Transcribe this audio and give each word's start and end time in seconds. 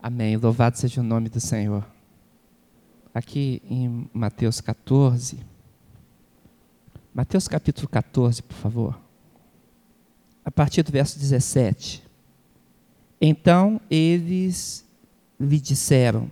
Amém. 0.00 0.36
Louvado 0.36 0.78
seja 0.78 1.00
o 1.00 1.04
nome 1.04 1.28
do 1.28 1.40
Senhor. 1.40 1.84
Aqui 3.12 3.60
em 3.68 4.08
Mateus 4.12 4.60
14. 4.60 5.40
Mateus 7.12 7.48
capítulo 7.48 7.88
14, 7.88 8.40
por 8.44 8.54
favor. 8.54 9.00
A 10.44 10.52
partir 10.52 10.84
do 10.84 10.92
verso 10.92 11.18
17. 11.18 12.04
Então 13.20 13.80
eles 13.90 14.86
lhe 15.38 15.58
disseram: 15.58 16.30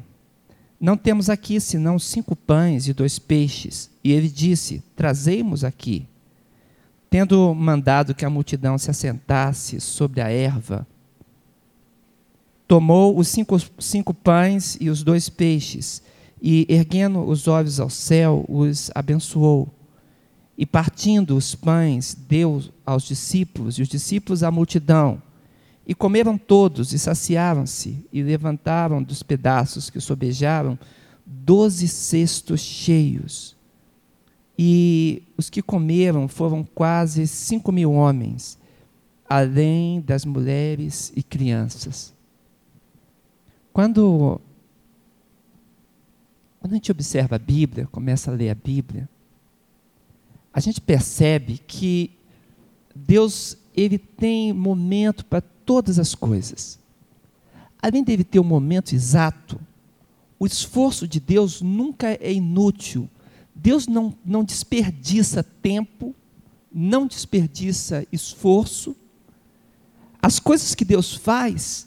Não 0.81 0.97
temos 0.97 1.29
aqui 1.29 1.61
senão 1.61 1.99
cinco 1.99 2.37
pães 2.37 2.87
e 2.87 2.95
dois 2.95 3.19
peixes. 3.19 3.91
E 4.05 4.13
ele 4.13 4.29
disse: 4.29 4.81
Trazemos 4.95 5.65
aqui. 5.65 6.07
Tendo 7.11 7.53
mandado 7.53 8.15
que 8.15 8.25
a 8.25 8.31
multidão 8.31 8.79
se 8.79 8.93
assentasse 8.93 9.81
sobre 9.81 10.21
a 10.21 10.31
erva, 10.31 10.87
tomou 12.67 13.19
os 13.19 13.29
cinco, 13.29 13.57
cinco 13.79 14.13
pães 14.13 14.77
e 14.81 14.91
os 14.91 15.03
dois 15.03 15.29
peixes, 15.29 16.03
e, 16.41 16.67
erguendo 16.69 17.21
os 17.21 17.49
olhos 17.49 17.81
ao 17.81 17.89
céu, 17.89 18.45
os 18.49 18.91
abençoou. 18.95 19.69
E 20.59 20.65
partindo 20.67 21.37
os 21.37 21.55
pães, 21.55 22.17
deu 22.29 22.63
aos 22.85 23.05
discípulos, 23.05 23.79
e 23.79 23.83
os 23.83 23.89
discípulos 23.89 24.43
à 24.43 24.51
multidão. 24.51 25.23
E 25.87 25.95
comeram 25.95 26.37
todos, 26.37 26.93
e 26.93 26.99
saciaram-se, 26.99 28.05
e 28.13 28.23
levantaram 28.23 29.03
dos 29.03 29.23
pedaços 29.23 29.89
que 29.89 30.01
sobejaram 30.01 30.79
doze 31.25 31.89
cestos 31.89 32.61
cheios. 32.61 33.57
E 34.59 35.23
os 35.37 35.51
que 35.51 35.61
comeram 35.61 36.29
foram 36.29 36.65
quase 36.65 37.27
cinco 37.27 37.71
mil 37.71 37.93
homens, 37.93 38.59
além 39.29 40.01
das 40.01 40.25
mulheres 40.25 41.13
e 41.15 41.23
crianças. 41.23 42.16
Quando, 43.77 44.41
quando 46.59 46.73
a 46.73 46.77
gente 46.77 46.91
observa 46.91 47.37
a 47.37 47.39
Bíblia, 47.39 47.87
começa 47.93 48.31
a 48.31 48.35
ler 48.35 48.49
a 48.49 48.55
Bíblia, 48.55 49.07
a 50.51 50.61
gente 50.61 50.81
percebe 50.81 51.59
que 51.59 52.11
Deus 52.95 53.59
ele 53.77 53.99
tem 53.99 54.51
momento 54.51 55.27
para 55.27 55.43
todas 55.43 55.99
as 55.99 56.15
coisas. 56.15 56.79
Além 57.79 58.03
dele 58.03 58.25
ter 58.25 58.39
o 58.39 58.43
um 58.43 58.47
momento 58.47 58.95
exato, 58.95 59.61
o 60.39 60.47
esforço 60.47 61.07
de 61.07 61.21
Deus 61.21 61.61
nunca 61.61 62.17
é 62.19 62.33
inútil. 62.33 63.07
Deus 63.55 63.87
não, 63.87 64.17
não 64.25 64.43
desperdiça 64.43 65.43
tempo, 65.43 66.15
não 66.73 67.07
desperdiça 67.07 68.07
esforço. 68.11 68.97
As 70.23 70.41
coisas 70.41 70.75
que 70.75 70.83
Deus 70.83 71.15
faz, 71.15 71.87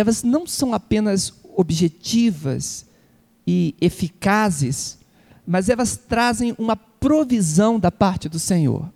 elas 0.00 0.22
não 0.22 0.46
são 0.46 0.72
apenas 0.72 1.32
objetivas 1.54 2.86
e 3.46 3.74
eficazes, 3.80 4.98
mas 5.46 5.68
elas 5.68 5.96
trazem 5.96 6.54
uma 6.58 6.74
provisão 6.74 7.78
da 7.78 7.90
parte 7.90 8.28
do 8.28 8.38
Senhor. 8.38 8.90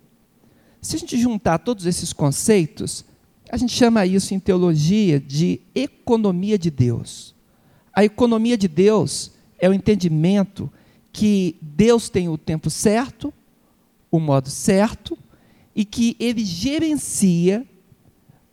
Se 0.81 0.95
a 0.95 0.99
gente 0.99 1.17
juntar 1.17 1.59
todos 1.59 1.85
esses 1.85 2.11
conceitos, 2.11 3.05
a 3.49 3.57
gente 3.57 3.73
chama 3.73 4.05
isso 4.05 4.33
em 4.33 4.39
teologia 4.39 5.19
de 5.19 5.61
economia 5.73 6.57
de 6.57 6.71
Deus. 6.71 7.35
A 7.93 8.03
economia 8.03 8.57
de 8.57 8.67
Deus 8.67 9.31
é 9.59 9.69
o 9.69 9.73
entendimento 9.73 10.71
que 11.11 11.55
Deus 11.61 12.09
tem 12.09 12.29
o 12.29 12.37
tempo 12.37 12.69
certo, 12.69 13.33
o 14.11 14.19
modo 14.19 14.49
certo, 14.49 15.17
e 15.75 15.85
que 15.85 16.15
ele 16.19 16.43
gerencia 16.43 17.65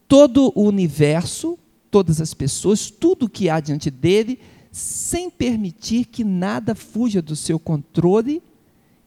todo 0.06 0.52
o 0.54 0.64
universo 0.64 1.58
todas 1.92 2.22
as 2.22 2.32
pessoas, 2.32 2.90
tudo 2.90 3.28
que 3.28 3.50
há 3.50 3.60
diante 3.60 3.90
dele, 3.90 4.40
sem 4.72 5.28
permitir 5.28 6.06
que 6.06 6.24
nada 6.24 6.74
fuja 6.74 7.20
do 7.20 7.36
seu 7.36 7.58
controle 7.58 8.42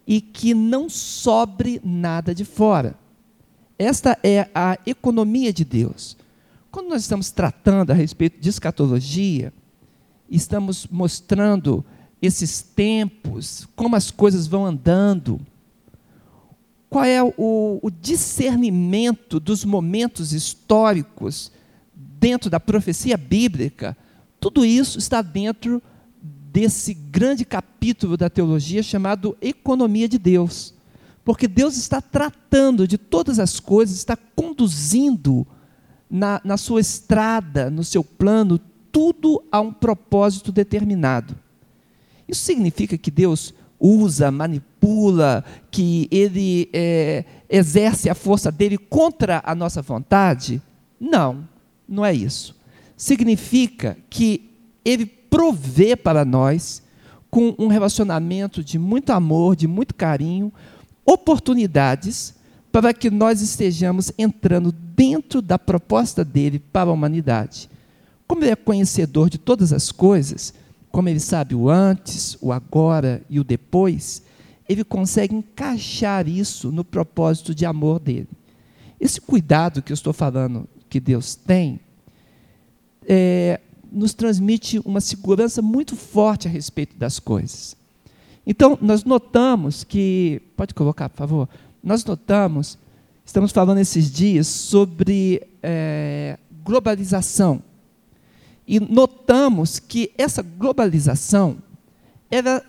e 0.05 0.21
que 0.21 0.53
não 0.53 0.87
sobre 0.87 1.81
nada 1.83 2.33
de 2.33 2.45
fora. 2.45 2.95
Esta 3.77 4.17
é 4.23 4.47
a 4.53 4.77
economia 4.85 5.51
de 5.51 5.65
Deus. 5.65 6.15
Quando 6.71 6.89
nós 6.89 7.01
estamos 7.01 7.31
tratando 7.31 7.89
a 7.89 7.95
respeito 7.95 8.39
de 8.39 8.49
escatologia, 8.49 9.51
estamos 10.29 10.85
mostrando 10.85 11.83
esses 12.21 12.61
tempos, 12.61 13.67
como 13.75 13.95
as 13.95 14.11
coisas 14.11 14.45
vão 14.45 14.63
andando, 14.63 15.41
qual 16.87 17.03
é 17.03 17.23
o, 17.23 17.79
o 17.81 17.89
discernimento 17.89 19.39
dos 19.39 19.65
momentos 19.65 20.33
históricos 20.33 21.51
dentro 22.19 22.49
da 22.49 22.59
profecia 22.59 23.17
bíblica, 23.17 23.95
tudo 24.39 24.65
isso 24.65 24.99
está 24.99 25.21
dentro 25.21 25.81
desse 26.21 26.93
grande 26.93 27.43
capítulo 27.43 28.15
da 28.15 28.29
teologia 28.29 28.81
chamado 28.81 29.37
Economia 29.41 30.07
de 30.07 30.17
Deus. 30.17 30.73
Porque 31.23 31.47
Deus 31.47 31.75
está 31.75 31.99
tratando 31.99 32.87
de 32.87 32.97
todas 32.97 33.39
as 33.39 33.59
coisas, 33.59 33.97
está 33.97 34.15
conduzindo 34.15 35.45
na, 36.09 36.39
na 36.43 36.55
sua 36.55 36.79
estrada, 36.79 37.69
no 37.69 37.83
seu 37.83 38.03
plano, 38.03 38.59
tudo 38.91 39.43
a 39.51 39.59
um 39.59 39.73
propósito 39.73 40.51
determinado. 40.51 41.35
Isso 42.27 42.41
significa 42.41 42.97
que 42.97 43.11
Deus 43.11 43.53
usa, 43.79 44.31
manipula, 44.31 45.43
que 45.69 46.07
Ele 46.09 46.69
é, 46.71 47.25
exerce 47.49 48.09
a 48.09 48.15
força 48.15 48.51
dele 48.51 48.77
contra 48.77 49.41
a 49.43 49.53
nossa 49.53 49.81
vontade? 49.81 50.61
Não. 50.99 51.47
Não 51.87 52.05
é 52.05 52.13
isso. 52.13 52.55
Significa 52.97 53.97
que 54.09 54.49
ele 54.83 55.05
provê 55.05 55.95
para 55.95 56.23
nós, 56.23 56.81
com 57.29 57.53
um 57.57 57.67
relacionamento 57.67 58.63
de 58.63 58.79
muito 58.79 59.09
amor, 59.11 59.55
de 59.55 59.67
muito 59.67 59.93
carinho, 59.93 60.53
oportunidades 61.05 62.35
para 62.71 62.93
que 62.93 63.09
nós 63.09 63.41
estejamos 63.41 64.11
entrando 64.17 64.71
dentro 64.71 65.41
da 65.41 65.59
proposta 65.59 66.25
dele 66.25 66.59
para 66.59 66.89
a 66.89 66.93
humanidade. 66.93 67.69
Como 68.27 68.43
ele 68.43 68.51
é 68.51 68.55
conhecedor 68.55 69.29
de 69.29 69.37
todas 69.37 69.71
as 69.71 69.91
coisas, 69.91 70.53
como 70.91 71.09
ele 71.09 71.19
sabe 71.19 71.53
o 71.53 71.69
antes, 71.69 72.37
o 72.41 72.51
agora 72.51 73.21
e 73.29 73.39
o 73.39 73.43
depois, 73.43 74.23
ele 74.67 74.83
consegue 74.83 75.35
encaixar 75.35 76.27
isso 76.27 76.71
no 76.71 76.83
propósito 76.83 77.53
de 77.53 77.65
amor 77.65 77.99
dele. 77.99 78.29
Esse 78.99 79.21
cuidado 79.21 79.81
que 79.81 79.91
eu 79.91 79.95
estou 79.95 80.13
falando 80.13 80.67
que 80.95 80.99
Deus 81.01 81.35
tem, 81.35 81.77
é, 83.05 83.59
nos 83.91 84.13
transmite 84.13 84.79
uma 84.85 85.01
segurança 85.01 85.61
muito 85.61 85.93
forte 85.93 86.47
a 86.47 86.49
respeito 86.49 86.95
das 86.95 87.19
coisas. 87.19 87.75
Então, 88.47 88.79
nós 88.81 89.03
notamos 89.03 89.83
que. 89.83 90.41
Pode 90.55 90.73
colocar, 90.73 91.09
por 91.09 91.17
favor? 91.17 91.49
Nós 91.83 92.05
notamos, 92.05 92.77
estamos 93.25 93.51
falando 93.51 93.79
esses 93.79 94.09
dias 94.09 94.47
sobre 94.47 95.45
é, 95.61 96.39
globalização. 96.63 97.61
E 98.65 98.79
notamos 98.79 99.77
que 99.77 100.13
essa 100.17 100.41
globalização 100.41 101.57
ela 102.31 102.63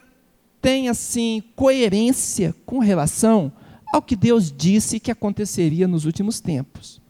tem 0.61 0.89
assim 0.89 1.45
coerência 1.55 2.53
com 2.67 2.81
relação 2.81 3.53
ao 3.93 4.03
que 4.03 4.17
Deus 4.17 4.51
disse 4.51 4.99
que 4.99 5.13
aconteceria 5.13 5.87
nos 5.87 6.05
últimos 6.05 6.41
tempos. 6.41 7.06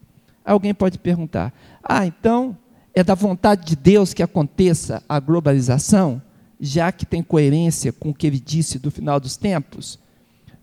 Alguém 0.46 0.72
pode 0.72 0.98
perguntar: 0.98 1.52
ah, 1.82 2.06
então 2.06 2.56
é 2.94 3.02
da 3.02 3.14
vontade 3.14 3.66
de 3.66 3.76
Deus 3.76 4.14
que 4.14 4.22
aconteça 4.22 5.02
a 5.08 5.18
globalização, 5.18 6.22
já 6.60 6.92
que 6.92 7.04
tem 7.04 7.22
coerência 7.22 7.92
com 7.92 8.10
o 8.10 8.14
que 8.14 8.26
ele 8.26 8.38
disse 8.38 8.78
do 8.78 8.90
final 8.90 9.18
dos 9.18 9.36
tempos? 9.36 9.98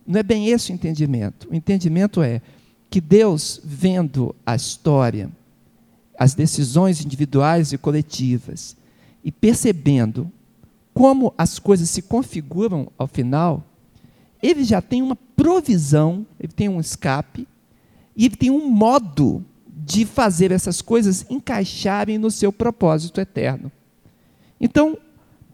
Não 0.08 0.20
é 0.20 0.24
bem 0.24 0.48
esse 0.48 0.72
o 0.72 0.74
entendimento. 0.74 1.50
O 1.52 1.56
entendimento 1.56 2.22
é 2.22 2.42
que 2.90 3.02
Deus, 3.02 3.60
vendo 3.64 4.34
a 4.46 4.56
história, 4.56 5.30
as 6.18 6.34
decisões 6.34 7.04
individuais 7.04 7.74
e 7.74 7.78
coletivas, 7.78 8.78
e 9.24 9.32
percebendo 9.32 10.32
como 10.94 11.34
as 11.38 11.60
coisas 11.60 11.90
se 11.90 12.04
configuram 12.04 12.92
ao 12.98 13.08
final, 13.08 13.66
ele 14.42 14.64
já 14.64 14.82
tem 14.82 15.02
uma 15.02 15.16
provisão, 15.16 16.26
ele 16.40 16.54
tem 16.54 16.70
um 16.70 16.80
escape, 16.80 17.48
e 18.16 18.26
ele 18.26 18.36
tem 18.36 18.52
um 18.52 18.70
modo 18.70 19.44
de 19.86 20.06
fazer 20.06 20.52
essas 20.52 20.82
coisas 20.82 21.26
encaixarem 21.30 22.18
no 22.18 22.32
seu 22.32 22.52
propósito 22.52 23.20
eterno. 23.20 23.72
Então, 24.60 24.98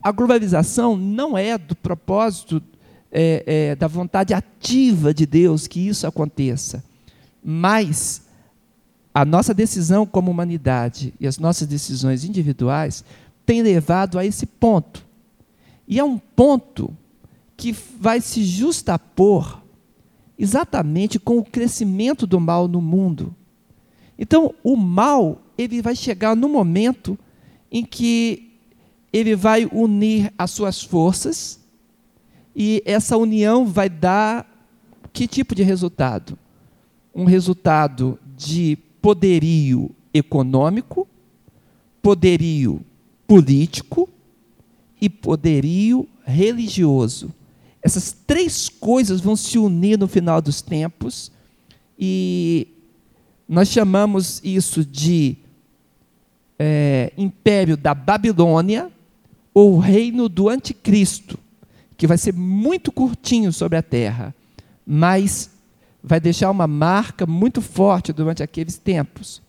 a 0.01 0.11
globalização 0.11 0.95
não 0.95 1.37
é 1.37 1.57
do 1.57 1.75
propósito 1.75 2.61
é, 3.11 3.43
é, 3.45 3.75
da 3.75 3.87
vontade 3.87 4.33
ativa 4.33 5.13
de 5.13 5.25
Deus 5.25 5.67
que 5.67 5.87
isso 5.87 6.05
aconteça, 6.05 6.83
mas 7.43 8.21
a 9.13 9.25
nossa 9.25 9.53
decisão 9.53 10.05
como 10.05 10.29
humanidade 10.29 11.13
e 11.19 11.25
as 11.25 11.39
nossas 11.39 11.67
decisões 11.67 12.23
individuais 12.23 13.03
têm 13.45 13.63
levado 13.63 14.19
a 14.19 14.25
esse 14.25 14.45
ponto. 14.45 15.03
E 15.87 15.97
é 15.97 16.03
um 16.03 16.19
ponto 16.19 16.95
que 17.57 17.75
vai 17.99 18.21
se 18.21 18.43
justapor 18.43 19.63
exatamente 20.37 21.17
com 21.19 21.39
o 21.39 21.43
crescimento 21.43 22.27
do 22.27 22.39
mal 22.39 22.67
no 22.67 22.79
mundo. 22.79 23.35
Então, 24.19 24.54
o 24.62 24.75
mal, 24.75 25.42
ele 25.57 25.81
vai 25.81 25.95
chegar 25.95 26.36
no 26.36 26.50
momento 26.50 27.18
em 27.71 27.86
que 27.86 28.51
ele 29.13 29.33
vai 29.33 29.66
unir 29.71 30.33
as 30.38 30.51
suas 30.51 30.83
forças 30.83 31.57
e 32.54 32.83
essa 32.86 33.16
união 33.16 33.66
vai 33.66 33.89
dar 33.89 34.45
que 35.13 35.25
tipo 35.25 35.56
de 35.56 35.63
resultado? 35.63 36.38
Um 37.16 37.24
resultado 37.24 38.19
de 38.38 38.77
poderio 39.01 39.89
econômico, 40.13 41.07
poderio 42.01 42.81
político 43.25 44.10
e 45.00 45.10
poderio 45.10 46.07
religioso. 46.25 47.33
Essas 47.81 48.12
três 48.27 48.68
coisas 48.68 49.22
vão 49.22 49.38
se 49.38 49.57
unir 49.57 49.98
no 49.98 50.07
final 50.10 50.42
dos 50.42 50.62
tempos 50.62 51.31
e 51.98 52.68
nós 53.50 53.68
chamamos 53.69 54.40
isso 54.44 54.86
de 54.86 55.36
é, 56.60 57.12
império 57.18 57.75
da 57.75 57.96
Babilônia 57.96 58.92
ou 59.51 59.80
reino 59.80 60.30
do 60.30 60.48
anticristo, 60.48 61.40
que 61.98 62.06
vai 62.06 62.16
ser 62.16 62.31
muito 62.31 62.92
curtinho 62.92 63.51
sobre 63.51 63.75
a 63.75 63.81
terra, 63.81 64.36
mas 64.86 65.50
vai 66.04 66.19
deixar 66.19 66.51
uma 66.51 66.68
marca 66.68 67.25
muito 67.25 67.60
forte 67.60 68.13
durante 68.13 68.44
aqueles 68.44 68.78
tempos. 68.78 69.42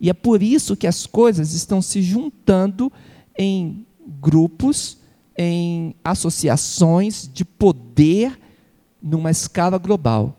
E 0.00 0.08
é 0.08 0.14
por 0.14 0.40
isso 0.40 0.76
que 0.76 0.86
as 0.86 1.04
coisas 1.04 1.52
estão 1.52 1.82
se 1.82 2.00
juntando 2.00 2.92
em 3.36 3.84
grupos, 4.20 4.98
em 5.36 5.96
associações 6.04 7.28
de 7.32 7.44
poder 7.44 8.38
numa 9.02 9.32
escala 9.32 9.78
global. 9.78 10.36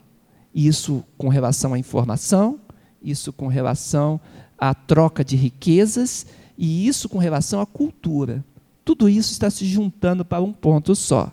Isso 0.55 1.03
com 1.17 1.27
relação 1.27 1.73
à 1.73 1.79
informação, 1.79 2.59
isso 3.03 3.33
com 3.33 3.47
relação 3.47 4.19
à 4.57 4.73
troca 4.73 5.23
de 5.23 5.35
riquezas 5.35 6.25
e 6.57 6.87
isso 6.87 7.09
com 7.09 7.17
relação 7.17 7.59
à 7.59 7.65
cultura. 7.65 8.43
Tudo 8.85 9.09
isso 9.09 9.31
está 9.31 9.49
se 9.49 9.65
juntando 9.65 10.23
para 10.23 10.41
um 10.41 10.53
ponto 10.53 10.95
só. 10.95 11.31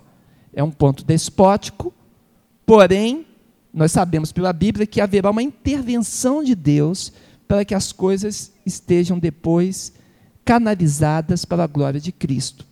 É 0.53 0.63
um 0.63 0.71
ponto 0.71 1.05
despótico, 1.05 1.93
porém, 2.67 3.27
nós 3.73 3.93
sabemos 3.93 4.33
pela 4.33 4.53
Bíblia 4.53 4.87
que 4.87 5.01
haverá 5.01 5.31
uma 5.31 5.43
intervenção 5.43 6.43
de 6.43 6.55
Deus 6.55 7.13
para 7.47 7.65
que 7.65 7.75
as 7.75 7.93
coisas 7.93 8.53
estejam 8.67 9.19
depois 9.19 9.93
canalizadas 10.45 11.45
para 11.45 11.65
a 11.65 11.67
glória 11.67 12.01
de 12.01 12.11
Cristo. 12.11 12.67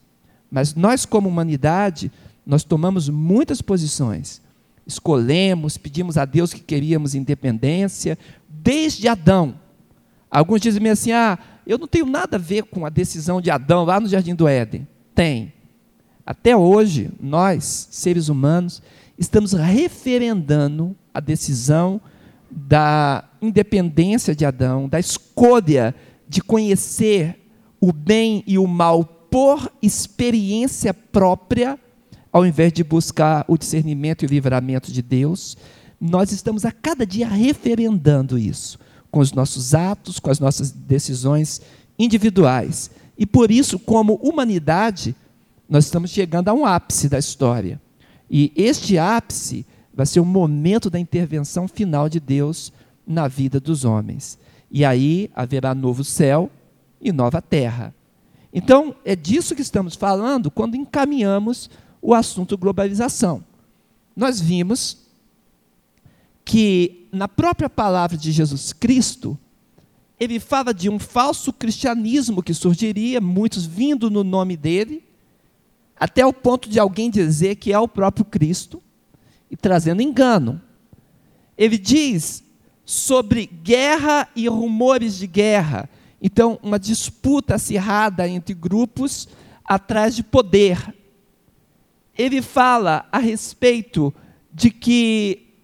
Mas 0.51 0.75
nós, 0.75 1.05
como 1.05 1.29
humanidade, 1.29 2.11
nós 2.45 2.65
tomamos 2.65 3.09
muitas 3.09 3.61
posições. 3.61 4.41
Escolhemos, 4.89 5.77
pedimos 5.77 6.17
a 6.17 6.25
Deus 6.25 6.53
que 6.55 6.61
queríamos 6.61 7.15
independência, 7.15 8.19
desde 8.49 9.07
Adão. 9.07 9.55
Alguns 10.31 10.63
dizem 10.63 10.89
assim: 10.89 11.13
ah, 11.13 11.39
eu 11.67 11.77
não 11.77 11.87
tenho 11.87 12.07
nada 12.07 12.39
a 12.39 12.41
ver 12.41 12.65
com 12.65 12.87
a 12.87 12.89
decisão 12.89 13.41
de 13.41 13.51
Adão 13.51 13.85
lá 13.85 14.01
no 14.01 14.09
Jardim 14.09 14.35
do 14.35 14.49
Éden. 14.49 14.89
Tem. 15.15 15.53
Até 16.25 16.57
hoje, 16.57 17.11
nós, 17.21 17.89
seres 17.91 18.29
humanos, 18.29 18.83
estamos 19.19 19.53
referendando 19.53 20.97
a 21.13 21.21
decisão 21.21 22.01
da 22.51 23.25
independência 23.43 24.35
de 24.35 24.45
Adão, 24.45 24.89
da 24.89 24.99
escolha 24.99 25.95
de 26.27 26.41
conhecer 26.41 27.39
o 27.81 27.93
bem 27.93 28.43
e 28.47 28.59
o 28.59 28.67
mal 28.67 29.05
por 29.05 29.71
experiência 29.83 30.93
própria, 30.95 31.79
ao 32.39 32.47
invés 32.47 32.73
de 32.73 32.85
buscar 32.85 33.45
o 33.49 33.59
discernimento 33.59 34.23
e 34.23 34.27
o 34.27 34.31
livramento 34.31 34.93
de 34.93 35.03
Deus, 35.03 35.57
nós 36.01 36.31
estamos 36.31 36.65
a 36.65 36.71
cada 36.71 37.05
dia 37.05 37.27
referendando 37.27 38.39
isso, 38.39 38.79
com 39.11 39.19
os 39.19 39.33
nossos 39.33 39.75
atos, 39.75 40.21
com 40.21 40.31
as 40.31 40.39
nossas 40.39 40.71
decisões 40.71 41.61
individuais. 41.99 42.93
E 43.19 43.27
por 43.27 43.51
isso, 43.51 43.77
como 43.77 44.15
humanidade, 44.23 45.17
nós 45.69 45.87
estamos 45.87 46.11
chegando 46.11 46.49
a 46.49 46.55
um 46.55 46.65
ápice 46.65 47.09
da 47.09 47.19
história. 47.19 47.81
E 48.31 48.53
este 48.55 48.97
ápice 48.99 49.67
vai 49.93 50.07
ser 50.07 50.21
o 50.21 50.25
momento 50.25 50.89
da 50.89 50.99
intervenção 50.99 51.67
final 51.67 52.09
de 52.09 52.21
Deus 52.21 52.73
na 53.05 53.27
vida 53.27 53.59
dos 53.59 53.85
homens. 53.85 54.39
E 54.71 54.85
aí 54.85 55.29
haverá 55.35 55.75
novo 55.75 56.05
céu 56.05 56.49
e 57.01 57.11
nova 57.11 57.43
terra. 57.43 57.93
Então, 58.53 58.95
é 59.05 59.17
disso 59.17 59.57
que 59.57 59.63
estamos 59.63 59.97
falando 59.97 60.51
quando 60.53 60.77
encaminhamos 60.77 61.69
o 62.01 62.15
assunto 62.15 62.57
globalização. 62.57 63.45
Nós 64.17 64.41
vimos 64.41 64.99
que 66.45 67.07
na 67.13 67.29
própria 67.29 67.69
palavra 67.69 68.17
de 68.17 68.33
Jesus 68.33 68.73
Cristo, 68.73 69.39
ele 70.19 70.41
fala 70.41 70.73
de 70.75 70.89
um 70.89 70.99
falso 70.99 71.53
cristianismo 71.53 72.43
que 72.43 72.55
surgiria, 72.55 73.21
muitos 73.21 73.65
vindo 73.65 74.11
no 74.11 74.25
nome 74.25 74.57
dele, 74.57 75.05
até 75.99 76.25
o 76.25 76.33
ponto 76.33 76.69
de 76.69 76.79
alguém 76.79 77.11
dizer 77.11 77.57
que 77.57 77.73
é 77.73 77.79
o 77.79 77.89
próprio 77.89 78.25
Cristo 78.25 78.83
e 79.51 79.57
trazendo 79.57 80.03
engano. 80.03 80.61
Ele 81.57 81.77
diz 81.77 82.45
sobre 82.85 83.47
guerra 83.47 84.29
e 84.35 84.49
rumores 84.49 85.19
de 85.19 85.27
guerra. 85.27 85.89
Então, 86.23 86.59
uma 86.63 86.79
disputa 86.79 87.57
acirrada 87.57 88.29
entre 88.29 88.55
grupos 88.55 89.29
atrás 89.65 90.17
de 90.17 90.23
poder. 90.23 90.95
Ele 92.19 92.43
fala 92.43 93.07
a 93.13 93.19
respeito 93.19 94.13
de 94.53 94.71
que 94.71 95.55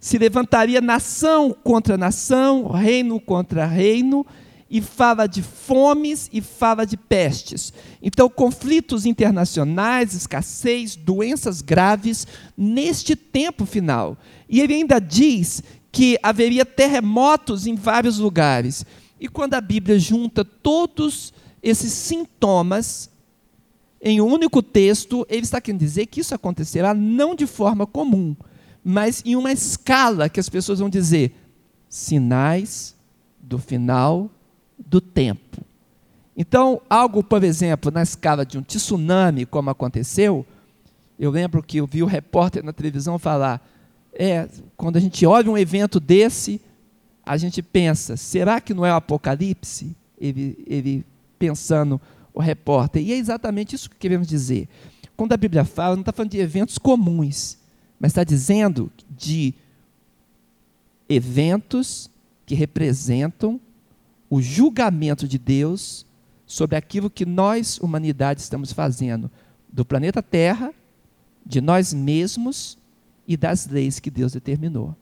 se 0.00 0.16
levantaria 0.16 0.80
nação 0.80 1.54
contra 1.62 1.98
nação, 1.98 2.66
reino 2.68 3.20
contra 3.20 3.66
reino, 3.66 4.26
e 4.70 4.80
fala 4.80 5.26
de 5.26 5.42
fomes 5.42 6.30
e 6.32 6.40
fala 6.40 6.86
de 6.86 6.96
pestes. 6.96 7.72
Então, 8.00 8.30
conflitos 8.30 9.04
internacionais, 9.04 10.14
escassez, 10.14 10.94
doenças 10.94 11.60
graves 11.60 12.26
neste 12.56 13.16
tempo 13.16 13.66
final. 13.66 14.16
E 14.48 14.60
ele 14.60 14.74
ainda 14.74 15.00
diz 15.00 15.62
que 15.90 16.16
haveria 16.22 16.64
terremotos 16.64 17.66
em 17.66 17.74
vários 17.74 18.18
lugares. 18.18 18.86
E 19.20 19.28
quando 19.28 19.54
a 19.54 19.60
Bíblia 19.60 19.98
junta 19.98 20.44
todos 20.44 21.34
esses 21.62 21.92
sintomas 21.92 23.10
em 24.00 24.20
um 24.20 24.26
único 24.26 24.62
texto, 24.62 25.26
ele 25.28 25.42
está 25.42 25.60
querendo 25.60 25.80
dizer 25.80 26.06
que 26.06 26.20
isso 26.20 26.34
acontecerá 26.34 26.94
não 26.94 27.34
de 27.34 27.46
forma 27.46 27.86
comum, 27.86 28.34
mas 28.82 29.22
em 29.26 29.36
uma 29.36 29.52
escala 29.52 30.28
que 30.28 30.40
as 30.40 30.48
pessoas 30.48 30.78
vão 30.78 30.88
dizer 30.88 31.34
sinais 31.88 32.96
do 33.38 33.58
final 33.58 34.30
do 34.78 35.00
tempo. 35.00 35.62
Então, 36.36 36.80
algo, 36.88 37.22
por 37.22 37.44
exemplo, 37.44 37.90
na 37.90 38.02
escala 38.02 38.46
de 38.46 38.56
um 38.56 38.62
tsunami, 38.62 39.44
como 39.44 39.68
aconteceu, 39.68 40.46
eu 41.18 41.30
lembro 41.30 41.62
que 41.62 41.76
eu 41.78 41.86
vi 41.86 42.02
o 42.02 42.06
repórter 42.06 42.64
na 42.64 42.72
televisão 42.72 43.18
falar: 43.18 43.60
é, 44.14 44.48
quando 44.76 44.96
a 44.96 45.00
gente 45.00 45.26
olha 45.26 45.50
um 45.50 45.58
evento 45.58 46.00
desse, 46.00 46.58
a 47.26 47.36
gente 47.36 47.62
pensa, 47.62 48.16
será 48.16 48.60
que 48.60 48.72
não 48.72 48.86
é 48.86 48.92
o 48.92 48.96
Apocalipse? 48.96 49.94
Ele, 50.18 50.56
ele 50.66 51.04
pensando, 51.38 52.00
o 52.34 52.40
repórter. 52.40 53.02
E 53.02 53.12
é 53.12 53.16
exatamente 53.16 53.74
isso 53.74 53.90
que 53.90 53.96
queremos 53.96 54.26
dizer. 54.26 54.68
Quando 55.16 55.32
a 55.32 55.36
Bíblia 55.36 55.64
fala, 55.64 55.96
não 55.96 56.02
está 56.02 56.12
falando 56.12 56.30
de 56.30 56.38
eventos 56.38 56.78
comuns, 56.78 57.58
mas 57.98 58.12
está 58.12 58.24
dizendo 58.24 58.90
de 59.10 59.54
eventos 61.08 62.10
que 62.46 62.54
representam 62.54 63.60
o 64.28 64.40
julgamento 64.40 65.26
de 65.26 65.38
Deus 65.38 66.06
sobre 66.46 66.76
aquilo 66.76 67.10
que 67.10 67.26
nós, 67.26 67.78
humanidade, 67.78 68.40
estamos 68.40 68.72
fazendo 68.72 69.30
do 69.72 69.84
planeta 69.84 70.22
Terra, 70.22 70.72
de 71.44 71.60
nós 71.60 71.92
mesmos 71.92 72.78
e 73.26 73.36
das 73.36 73.66
leis 73.66 74.00
que 74.00 74.10
Deus 74.10 74.32
determinou. 74.32 74.96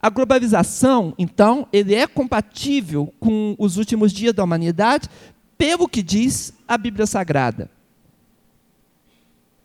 A 0.00 0.10
globalização, 0.10 1.14
então, 1.18 1.66
ele 1.72 1.94
é 1.94 2.06
compatível 2.06 3.12
com 3.18 3.56
os 3.58 3.76
últimos 3.76 4.12
dias 4.12 4.34
da 4.34 4.44
humanidade, 4.44 5.08
pelo 5.56 5.88
que 5.88 6.02
diz 6.02 6.52
a 6.68 6.76
Bíblia 6.76 7.06
Sagrada. 7.06 7.70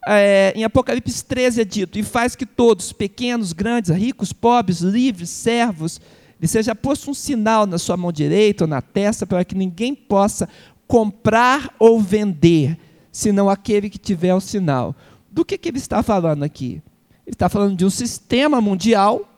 É, 0.08 0.52
em 0.56 0.64
Apocalipse 0.64 1.24
13 1.24 1.62
é 1.62 1.66
dito: 1.66 2.00
E 2.00 2.04
faz 2.04 2.36
que 2.36 2.46
todos, 2.46 2.92
pequenos, 2.92 3.54
grandes, 3.54 3.92
ricos, 3.92 4.34
pobres, 4.34 4.80
livres, 4.80 5.30
servos, 5.30 6.02
lhe 6.42 6.48
seja 6.48 6.74
posto 6.74 7.12
um 7.12 7.14
sinal 7.14 7.68
na 7.68 7.78
sua 7.78 7.96
mão 7.96 8.12
direita 8.12 8.64
ou 8.64 8.68
na 8.68 8.82
testa, 8.82 9.28
para 9.28 9.46
que 9.46 9.54
ninguém 9.54 9.94
possa 9.94 10.50
comprar 10.88 11.74
ou 11.78 12.02
vender, 12.02 12.78
senão 13.12 13.50
aquele 13.50 13.90
que 13.90 14.00
tiver 14.00 14.34
o 14.34 14.42
sinal. 14.42 14.96
Do 15.30 15.46
que, 15.46 15.58
que 15.58 15.70
ele 15.70 15.78
está 15.78 16.02
falando 16.02 16.44
aqui? 16.44 16.82
Ele 17.26 17.36
está 17.36 17.48
falando 17.48 17.78
de 17.78 17.86
um 17.86 17.90
sistema 17.90 18.60
mundial, 18.60 19.31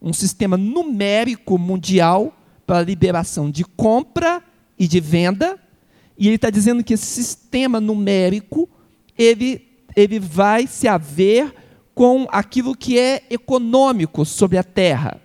um 0.00 0.12
sistema 0.12 0.56
numérico 0.56 1.58
mundial 1.58 2.32
para 2.66 2.78
a 2.78 2.82
liberação 2.82 3.50
de 3.50 3.64
compra 3.64 4.42
e 4.78 4.86
de 4.86 5.00
venda, 5.00 5.58
e 6.16 6.26
ele 6.26 6.36
está 6.36 6.50
dizendo 6.50 6.82
que 6.84 6.94
esse 6.94 7.06
sistema 7.06 7.80
numérico 7.80 8.68
ele, 9.16 9.66
ele 9.96 10.20
vai 10.20 10.66
se 10.66 10.86
haver 10.86 11.54
com 11.94 12.26
aquilo 12.30 12.76
que 12.76 12.98
é 12.98 13.24
econômico 13.30 14.24
sobre 14.24 14.56
a 14.58 14.62
terra. 14.62 15.20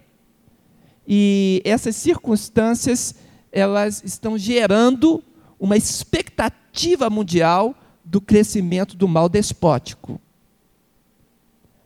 E 1.07 1.61
essas 1.65 1.95
circunstâncias 1.95 3.15
elas 3.51 4.01
estão 4.03 4.37
gerando 4.37 5.23
uma 5.59 5.77
expectativa 5.77 7.09
mundial 7.09 7.75
do 8.03 8.19
crescimento 8.19 8.97
do 8.97 9.07
mal 9.07 9.29
despótico. 9.29 10.19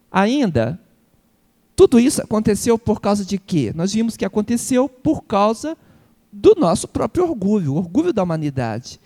Ainda, 0.09 0.79
tudo 1.77 1.99
isso 1.99 2.23
aconteceu 2.23 2.75
por 2.75 2.99
causa 2.99 3.23
de 3.23 3.37
quê? 3.37 3.71
Nós 3.75 3.93
vimos 3.93 4.17
que 4.17 4.25
aconteceu 4.25 4.89
por 4.89 5.21
causa 5.25 5.77
do 6.33 6.55
nosso 6.57 6.87
próprio 6.87 7.23
orgulho, 7.23 7.73
o 7.73 7.77
orgulho 7.77 8.11
da 8.11 8.23
humanidade. 8.23 8.99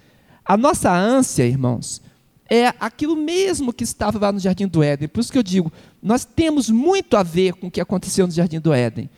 A 0.45 0.55
nossa 0.55 0.89
ânsia, 0.89 1.45
irmãos, 1.45 2.01
é 2.49 2.73
aquilo 2.79 3.17
mesmo 3.17 3.73
que 3.73 3.83
estava 3.83 4.17
lá 4.17 4.31
no 4.31 4.39
Jardim 4.39 4.67
do 4.67 4.81
Éden. 4.81 5.09
Por 5.09 5.19
isso 5.19 5.33
que 5.33 5.37
eu 5.37 5.43
digo, 5.43 5.69
nós 6.01 6.23
temos 6.23 6.69
muito 6.69 7.17
a 7.17 7.23
ver 7.23 7.55
com 7.55 7.67
o 7.67 7.71
que 7.71 7.81
aconteceu 7.81 8.25
no 8.25 8.31
Jardim 8.31 8.61
do 8.61 8.71
Éden. 8.71 9.09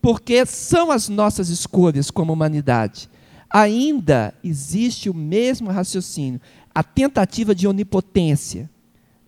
Porque 0.00 0.46
são 0.46 0.90
as 0.90 1.06
nossas 1.06 1.50
escolhas 1.50 2.10
como 2.10 2.32
humanidade. 2.32 3.10
Ainda 3.50 4.32
existe 4.42 5.10
o 5.10 5.14
mesmo 5.14 5.70
raciocínio, 5.70 6.40
a 6.74 6.82
tentativa 6.82 7.54
de 7.54 7.68
onipotência, 7.68 8.70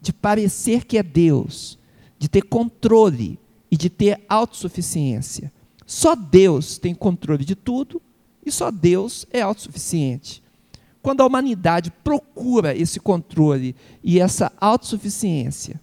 de 0.01 0.15
parecer 0.15 0.87
que 0.87 0.97
é 0.97 1.03
Deus, 1.03 1.79
de 2.19 2.27
ter 2.27 2.41
controle 2.41 3.39
e 3.71 3.77
de 3.77 3.91
ter 3.91 4.25
autossuficiência. 4.29 5.53
Só 5.87 6.15
Deus 6.15 6.79
tem 6.79 6.95
controle 6.95 7.45
de 7.45 7.55
tudo 7.55 8.01
e 8.45 8.51
só 8.51 8.71
Deus 8.71 9.27
é 9.33 9.43
autossuficiente. 9.43 10.43
Quando 11.03 11.21
a 11.21 11.27
humanidade 11.27 11.91
procura 12.03 12.77
esse 12.77 12.99
controle 12.99 13.77
e 14.03 14.19
essa 14.19 14.53
autossuficiência, 14.61 15.81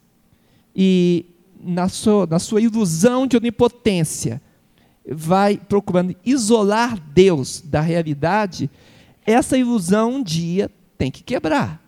e 0.76 1.24
na 1.62 1.88
sua, 1.88 2.26
na 2.26 2.38
sua 2.38 2.60
ilusão 2.60 3.26
de 3.26 3.36
onipotência, 3.36 4.42
vai 5.06 5.56
procurando 5.56 6.14
isolar 6.24 6.98
Deus 7.12 7.62
da 7.62 7.80
realidade, 7.80 8.70
essa 9.24 9.56
ilusão 9.56 10.16
um 10.16 10.22
dia 10.22 10.70
tem 10.98 11.10
que 11.10 11.22
quebrar. 11.22 11.82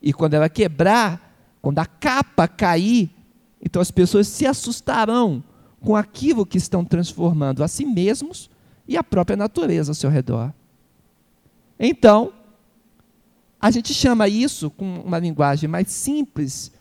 E 0.00 0.12
quando 0.12 0.34
ela 0.34 0.48
quebrar, 0.48 1.32
quando 1.60 1.78
a 1.78 1.86
capa 1.86 2.46
cair, 2.46 3.10
então 3.62 3.80
as 3.80 3.90
pessoas 3.90 4.26
se 4.26 4.46
assustarão 4.46 5.42
com 5.80 5.96
aquilo 5.96 6.46
que 6.46 6.58
estão 6.58 6.84
transformando 6.84 7.62
a 7.62 7.68
si 7.68 7.84
mesmos 7.84 8.50
e 8.86 8.96
a 8.96 9.04
própria 9.04 9.36
natureza 9.36 9.90
ao 9.90 9.94
seu 9.94 10.10
redor. 10.10 10.52
Então, 11.78 12.32
a 13.60 13.70
gente 13.70 13.94
chama 13.94 14.28
isso, 14.28 14.70
com 14.70 15.00
uma 15.00 15.18
linguagem 15.18 15.68
mais 15.68 15.90
simples, 15.90 16.72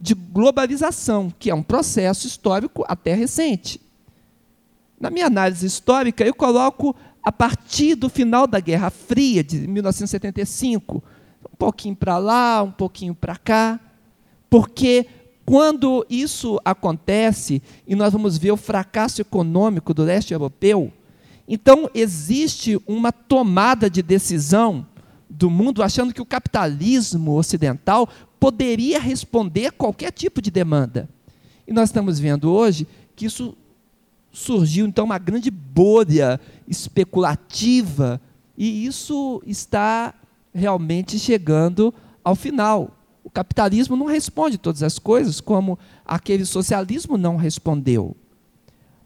de 0.00 0.14
globalização, 0.14 1.32
que 1.38 1.50
é 1.50 1.54
um 1.54 1.62
processo 1.62 2.26
histórico 2.26 2.84
até 2.88 3.14
recente. 3.14 3.80
Na 4.98 5.10
minha 5.10 5.26
análise 5.26 5.66
histórica, 5.66 6.24
eu 6.24 6.34
coloco 6.34 6.96
a 7.22 7.30
partir 7.30 7.94
do 7.94 8.08
final 8.08 8.46
da 8.46 8.60
Guerra 8.60 8.88
Fria, 8.88 9.44
de 9.44 9.66
1975, 9.66 11.02
um 11.52 11.56
pouquinho 11.56 11.94
para 11.94 12.16
lá, 12.16 12.62
um 12.62 12.70
pouquinho 12.70 13.14
para 13.14 13.36
cá, 13.36 13.78
porque 14.48 15.06
quando 15.44 16.06
isso 16.08 16.60
acontece, 16.64 17.62
e 17.86 17.94
nós 17.94 18.12
vamos 18.12 18.38
ver 18.38 18.52
o 18.52 18.56
fracasso 18.56 19.20
econômico 19.20 19.92
do 19.92 20.04
leste 20.04 20.32
europeu, 20.32 20.92
então, 21.52 21.90
existe 21.92 22.80
uma 22.86 23.10
tomada 23.10 23.90
de 23.90 24.02
decisão 24.02 24.86
do 25.28 25.50
mundo 25.50 25.82
achando 25.82 26.14
que 26.14 26.22
o 26.22 26.24
capitalismo 26.24 27.32
ocidental 27.32 28.08
poderia 28.38 29.00
responder 29.00 29.66
a 29.66 29.72
qualquer 29.72 30.12
tipo 30.12 30.40
de 30.40 30.48
demanda. 30.48 31.08
E 31.66 31.72
nós 31.72 31.88
estamos 31.88 32.20
vendo 32.20 32.52
hoje 32.52 32.86
que 33.16 33.26
isso 33.26 33.56
surgiu 34.30 34.86
então 34.86 35.04
uma 35.04 35.18
grande 35.18 35.50
bolha 35.50 36.38
especulativa 36.68 38.20
e 38.56 38.86
isso 38.86 39.42
está 39.44 40.14
realmente 40.54 41.18
chegando 41.18 41.92
ao 42.22 42.36
final. 42.36 42.96
O 43.30 43.32
capitalismo 43.32 43.94
não 43.94 44.06
responde 44.06 44.58
todas 44.58 44.82
as 44.82 44.98
coisas 44.98 45.40
como 45.40 45.78
aquele 46.04 46.44
socialismo 46.44 47.16
não 47.16 47.36
respondeu. 47.36 48.16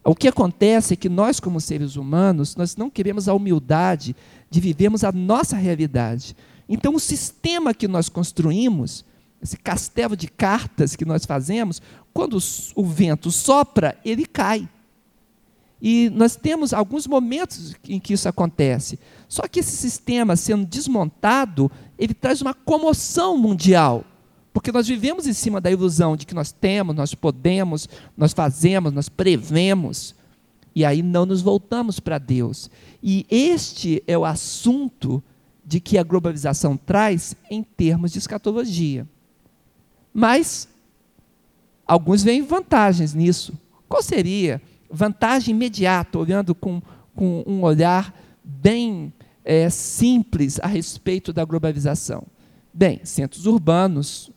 O 0.02 0.14
que 0.14 0.26
acontece 0.26 0.94
é 0.94 0.96
que 0.96 1.10
nós, 1.10 1.38
como 1.38 1.60
seres 1.60 1.96
humanos, 1.96 2.56
nós 2.56 2.74
não 2.74 2.88
queremos 2.88 3.28
a 3.28 3.34
humildade 3.34 4.16
de 4.48 4.60
vivermos 4.60 5.04
a 5.04 5.12
nossa 5.12 5.56
realidade. 5.56 6.34
Então, 6.66 6.94
o 6.94 7.00
sistema 7.00 7.74
que 7.74 7.86
nós 7.86 8.08
construímos, 8.08 9.04
esse 9.42 9.58
castelo 9.58 10.16
de 10.16 10.26
cartas 10.26 10.96
que 10.96 11.04
nós 11.04 11.26
fazemos, 11.26 11.82
quando 12.14 12.38
o 12.74 12.84
vento 12.86 13.30
sopra, 13.30 13.94
ele 14.02 14.24
cai. 14.24 14.66
E 15.82 16.08
nós 16.14 16.34
temos 16.34 16.72
alguns 16.72 17.06
momentos 17.06 17.74
em 17.86 18.00
que 18.00 18.14
isso 18.14 18.26
acontece. 18.26 18.98
Só 19.28 19.46
que 19.46 19.60
esse 19.60 19.76
sistema 19.76 20.34
sendo 20.34 20.64
desmontado, 20.64 21.70
ele 21.98 22.14
traz 22.14 22.40
uma 22.40 22.54
comoção 22.54 23.36
mundial. 23.36 24.02
Porque 24.54 24.70
nós 24.70 24.86
vivemos 24.86 25.26
em 25.26 25.32
cima 25.32 25.60
da 25.60 25.68
ilusão 25.68 26.16
de 26.16 26.24
que 26.24 26.32
nós 26.32 26.52
temos, 26.52 26.94
nós 26.94 27.12
podemos, 27.12 27.88
nós 28.16 28.32
fazemos, 28.32 28.92
nós 28.92 29.08
prevemos. 29.08 30.14
E 30.72 30.84
aí 30.84 31.02
não 31.02 31.26
nos 31.26 31.42
voltamos 31.42 31.98
para 31.98 32.18
Deus. 32.18 32.70
E 33.02 33.26
este 33.28 34.00
é 34.06 34.16
o 34.16 34.24
assunto 34.24 35.20
de 35.66 35.80
que 35.80 35.98
a 35.98 36.04
globalização 36.04 36.76
traz 36.76 37.34
em 37.50 37.64
termos 37.64 38.12
de 38.12 38.18
escatologia. 38.18 39.08
Mas 40.12 40.68
alguns 41.84 42.22
veem 42.22 42.42
vantagens 42.42 43.12
nisso. 43.12 43.58
Qual 43.88 44.04
seria 44.04 44.62
vantagem 44.88 45.52
imediata, 45.52 46.16
olhando 46.16 46.54
com, 46.54 46.80
com 47.16 47.42
um 47.44 47.64
olhar 47.64 48.14
bem 48.44 49.12
é, 49.44 49.68
simples 49.68 50.60
a 50.60 50.68
respeito 50.68 51.32
da 51.32 51.44
globalização? 51.44 52.22
Bem, 52.72 53.00
centros 53.04 53.46
urbanos, 53.46 54.30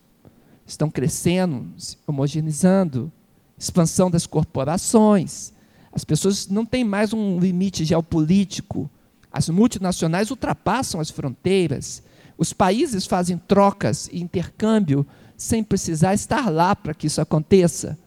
estão 0.68 0.90
crescendo, 0.90 1.68
se 1.78 1.98
homogeneizando, 2.06 3.12
expansão 3.58 4.12
das 4.12 4.28
corporações. 4.28 5.54
As 5.92 6.04
pessoas 6.04 6.48
não 6.48 6.66
têm 6.66 6.84
mais 6.84 7.14
um 7.14 7.40
limite 7.40 7.86
geopolítico. 7.86 8.90
As 9.32 9.48
multinacionais 9.50 10.30
ultrapassam 10.30 11.00
as 11.00 11.10
fronteiras. 11.10 12.04
Os 12.38 12.54
países 12.54 13.06
fazem 13.06 13.38
trocas 13.38 14.10
e 14.12 14.22
intercâmbio 14.22 15.08
sem 15.38 15.64
precisar 15.64 16.14
estar 16.14 16.50
lá 16.52 16.76
para 16.76 16.94
que 16.94 17.08
isso 17.08 17.22
aconteça. 17.22 17.98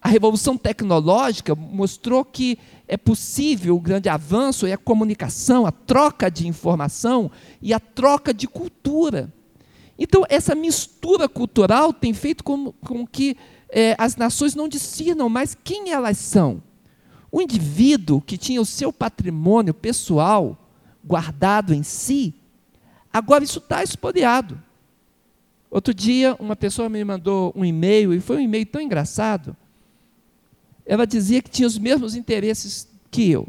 A 0.00 0.08
revolução 0.08 0.56
tecnológica 0.56 1.54
mostrou 1.54 2.24
que 2.24 2.58
é 2.88 2.96
possível 2.96 3.76
o 3.76 3.80
grande 3.80 4.08
avanço 4.08 4.66
é 4.66 4.72
a 4.72 4.78
comunicação, 4.78 5.66
a 5.66 5.72
troca 5.72 6.30
de 6.30 6.48
informação 6.48 7.30
e 7.60 7.74
a 7.74 7.80
troca 7.80 8.32
de 8.32 8.48
cultura. 8.48 9.30
Então, 10.02 10.24
essa 10.30 10.54
mistura 10.54 11.28
cultural 11.28 11.92
tem 11.92 12.14
feito 12.14 12.42
com, 12.42 12.72
com 12.72 13.06
que 13.06 13.36
é, 13.68 13.94
as 13.98 14.16
nações 14.16 14.54
não 14.54 14.66
discernam 14.66 15.28
mais 15.28 15.54
quem 15.62 15.90
elas 15.92 16.16
são. 16.16 16.62
O 17.30 17.42
indivíduo 17.42 18.18
que 18.18 18.38
tinha 18.38 18.62
o 18.62 18.66
seu 18.66 18.90
patrimônio 18.90 19.74
pessoal 19.74 20.58
guardado 21.04 21.74
em 21.74 21.82
si, 21.82 22.34
agora 23.12 23.44
isso 23.44 23.58
está 23.58 23.82
espoliado. 23.82 24.60
Outro 25.70 25.92
dia, 25.92 26.34
uma 26.40 26.56
pessoa 26.56 26.88
me 26.88 27.04
mandou 27.04 27.52
um 27.54 27.64
e-mail, 27.64 28.14
e 28.14 28.20
foi 28.20 28.38
um 28.38 28.40
e-mail 28.40 28.64
tão 28.64 28.80
engraçado. 28.80 29.54
Ela 30.86 31.06
dizia 31.06 31.42
que 31.42 31.50
tinha 31.50 31.68
os 31.68 31.78
mesmos 31.78 32.16
interesses 32.16 32.88
que 33.10 33.30
eu, 33.30 33.46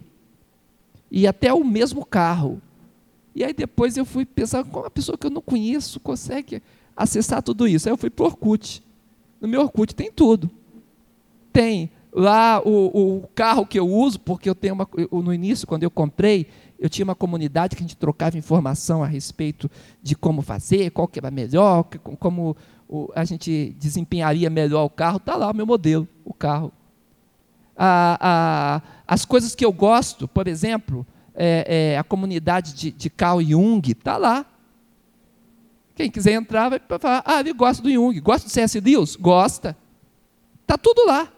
e 1.09 1.25
até 1.25 1.53
o 1.53 1.63
mesmo 1.63 2.05
carro. 2.05 2.61
E 3.33 3.43
aí 3.43 3.53
depois 3.53 3.97
eu 3.97 4.05
fui 4.05 4.25
pensar 4.25 4.63
como 4.63 4.83
uma 4.83 4.89
pessoa 4.89 5.17
que 5.17 5.25
eu 5.25 5.31
não 5.31 5.41
conheço 5.41 5.99
consegue 5.99 6.61
acessar 6.95 7.41
tudo 7.41 7.67
isso. 7.67 7.87
Aí 7.87 7.93
eu 7.93 7.97
fui 7.97 8.09
para 8.09 8.23
o 8.23 8.27
Orkut. 8.27 8.83
No 9.39 9.47
meu 9.47 9.61
Orkut 9.61 9.95
tem 9.95 10.11
tudo. 10.11 10.49
Tem 11.51 11.89
lá 12.13 12.61
o, 12.65 13.19
o 13.19 13.27
carro 13.33 13.65
que 13.65 13.79
eu 13.79 13.87
uso, 13.87 14.19
porque 14.19 14.49
eu 14.49 14.55
tenho 14.55 14.73
uma, 14.73 14.87
eu, 14.95 15.21
no 15.21 15.33
início, 15.33 15.65
quando 15.65 15.83
eu 15.83 15.91
comprei, 15.91 16.47
eu 16.77 16.89
tinha 16.89 17.05
uma 17.05 17.15
comunidade 17.15 17.75
que 17.75 17.83
a 17.83 17.87
gente 17.87 17.95
trocava 17.95 18.37
informação 18.37 19.03
a 19.03 19.07
respeito 19.07 19.69
de 20.01 20.15
como 20.15 20.41
fazer, 20.41 20.91
qual 20.91 21.07
que 21.07 21.19
era 21.19 21.31
melhor, 21.31 21.83
como 22.19 22.55
a 23.15 23.23
gente 23.23 23.75
desempenharia 23.79 24.49
melhor 24.49 24.83
o 24.83 24.89
carro. 24.89 25.17
Está 25.17 25.35
lá 25.35 25.49
o 25.49 25.55
meu 25.55 25.65
modelo, 25.65 26.07
o 26.25 26.33
carro. 26.33 26.71
as 29.07 29.25
coisas 29.25 29.55
que 29.55 29.63
eu 29.63 29.71
gosto, 29.71 30.27
por 30.27 30.47
exemplo, 30.47 31.05
é, 31.43 31.93
é, 31.93 31.97
a 31.97 32.03
comunidade 32.03 32.75
de, 32.75 32.91
de 32.91 33.09
Carl 33.09 33.41
Jung, 33.41 33.81
está 33.91 34.15
lá. 34.15 34.45
Quem 35.95 36.11
quiser 36.11 36.33
entrar 36.33 36.69
vai 36.69 36.79
falar, 36.99 37.23
ah, 37.25 37.39
ele 37.39 37.51
gosta 37.51 37.81
do 37.81 37.89
Jung, 37.89 38.19
gosta 38.19 38.47
do 38.47 38.51
C.S. 38.51 38.79
Lewis? 38.79 39.15
Gosta. 39.15 39.75
Está 40.61 40.77
tudo 40.77 41.03
lá. 41.07 41.33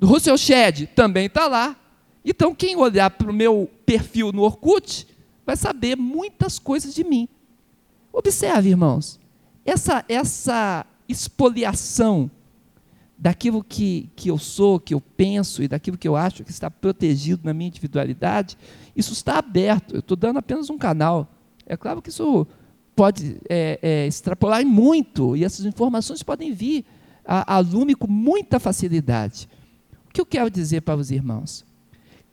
Do 0.00 0.08
Russell 0.08 0.36
Shedd 0.36 0.86
também 0.96 1.26
está 1.26 1.46
lá. 1.46 1.76
Então, 2.24 2.52
quem 2.52 2.74
olhar 2.74 3.08
para 3.10 3.30
o 3.30 3.32
meu 3.32 3.70
perfil 3.86 4.32
no 4.32 4.42
Orkut 4.42 5.06
vai 5.46 5.56
saber 5.56 5.96
muitas 5.96 6.58
coisas 6.58 6.92
de 6.92 7.04
mim. 7.04 7.28
Observe, 8.12 8.70
irmãos, 8.70 9.20
essa, 9.64 10.04
essa 10.08 10.84
expoliação 11.08 12.28
daquilo 13.18 13.64
que, 13.64 14.10
que 14.14 14.30
eu 14.30 14.38
sou, 14.38 14.78
que 14.78 14.94
eu 14.94 15.00
penso 15.00 15.62
e 15.62 15.68
daquilo 15.68 15.98
que 15.98 16.06
eu 16.06 16.14
acho 16.14 16.44
que 16.44 16.50
está 16.52 16.70
protegido 16.70 17.42
na 17.44 17.52
minha 17.52 17.68
individualidade, 17.68 18.56
isso 18.94 19.12
está 19.12 19.38
aberto. 19.38 19.94
Eu 19.94 20.00
estou 20.00 20.16
dando 20.16 20.38
apenas 20.38 20.70
um 20.70 20.78
canal. 20.78 21.28
É 21.66 21.76
claro 21.76 22.00
que 22.00 22.10
isso 22.10 22.46
pode 22.94 23.38
é, 23.48 23.78
é, 23.82 24.06
extrapolar 24.06 24.64
muito 24.64 25.36
e 25.36 25.44
essas 25.44 25.66
informações 25.66 26.22
podem 26.22 26.52
vir 26.52 26.84
a, 27.24 27.56
a 27.56 27.58
lume 27.58 27.94
com 27.94 28.06
muita 28.06 28.60
facilidade. 28.60 29.48
O 30.08 30.12
que 30.12 30.20
eu 30.20 30.26
quero 30.26 30.48
dizer 30.48 30.82
para 30.82 30.96
os 30.96 31.10
irmãos? 31.10 31.64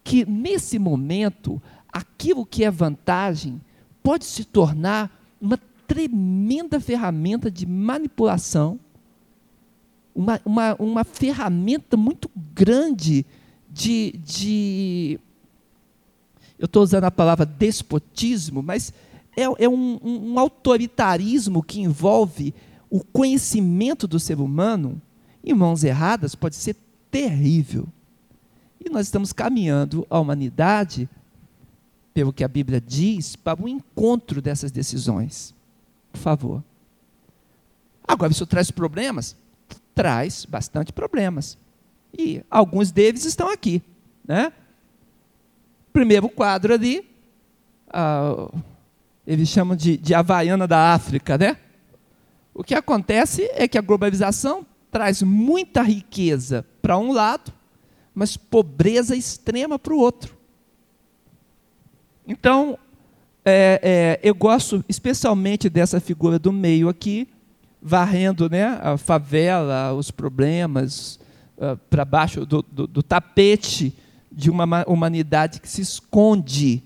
Que 0.04 0.24
nesse 0.24 0.78
momento, 0.78 1.62
aquilo 1.92 2.46
que 2.46 2.64
é 2.64 2.70
vantagem 2.70 3.60
pode 4.04 4.24
se 4.26 4.46
tornar 4.46 5.12
uma 5.42 5.58
tremenda 5.88 6.80
ferramenta 6.80 7.50
de 7.50 7.66
manipulação 7.66 8.80
uma, 10.16 10.42
uma, 10.46 10.76
uma 10.76 11.04
ferramenta 11.04 11.98
muito 11.98 12.32
grande 12.54 13.26
de. 13.70 14.14
de 14.24 15.20
eu 16.58 16.66
estou 16.66 16.82
usando 16.82 17.04
a 17.04 17.12
palavra 17.12 17.46
despotismo, 17.46 18.64
mas 18.64 18.94
é, 19.36 19.44
é 19.66 19.70
um, 19.70 20.00
um, 20.02 20.40
autoritarismo 20.40 21.62
que 21.62 21.82
envolve 21.82 22.54
o 22.90 23.04
conhecimento 23.04 24.08
do 24.08 24.18
ser 24.18 24.40
humano 24.40 25.02
em 25.44 25.54
mãos 25.54 25.84
erradas 25.84 26.34
pode 26.34 26.56
ser 26.56 26.78
terrível. 27.12 27.86
E 28.84 28.90
nós 28.90 29.08
estamos 29.08 29.34
caminhando 29.34 30.08
a 30.10 30.18
humanidade, 30.18 31.10
pelo 32.14 32.32
que 32.32 32.44
a 32.44 32.48
Bíblia 32.48 32.80
diz, 32.80 33.36
para 33.36 33.62
o 33.62 33.68
encontro 33.68 34.42
dessas 34.42 34.72
decisões. 34.72 35.54
Por 36.14 36.20
favor. 36.20 36.64
Agora, 38.08 38.32
isso 38.32 38.46
traz 38.46 38.72
problemas? 38.72 39.36
Traz 39.94 40.46
bastante 40.46 40.92
problemas. 40.92 41.58
E 42.18 42.44
alguns 42.50 42.92
deles 42.92 43.26
estão 43.26 43.50
aqui. 43.50 43.82
Né? 44.28 44.52
Primeiro 45.92 46.30
quadro 46.30 46.74
ali, 46.74 47.08
ah, 47.90 48.50
eles 49.26 49.50
chamam 49.50 49.76
de, 49.76 49.98
de 49.98 50.14
Havaiana 50.14 50.68
da 50.68 50.94
África. 50.94 51.38
Né? 51.38 51.58
O 52.54 52.64
que 52.64 52.76
acontece 52.76 53.50
é 53.54 53.68
que 53.68 53.78
a 53.78 53.82
globalização 53.82 54.66
traz 54.92 55.22
muita 55.22 55.82
riqueza 55.82 56.66
para 56.82 56.98
um 56.98 57.12
lado, 57.12 57.52
mas 58.14 58.38
pobreza 58.38 59.16
extrema 59.16 59.78
para 59.78 59.94
o 59.94 60.00
outro. 60.00 60.38
Então, 62.28 62.80
é, 63.44 63.80
é, 63.84 64.20
eu 64.28 64.34
gosto 64.34 64.84
especialmente 64.88 65.70
dessa 65.70 66.00
figura 66.00 66.40
do 66.40 66.52
meio 66.52 66.90
aqui, 66.90 67.28
varrendo 67.88 68.50
né, 68.50 68.80
a 68.82 68.98
favela, 68.98 69.94
os 69.94 70.10
problemas, 70.10 71.20
uh, 71.56 71.78
para 71.88 72.04
baixo 72.04 72.44
do, 72.44 72.64
do, 72.64 72.88
do, 72.88 73.04
tapete 73.04 73.94
de 74.32 74.50
uma 74.50 74.84
humanidade 74.88 75.62
que 75.62 75.70
se 75.70 75.82
esconde, 75.82 76.82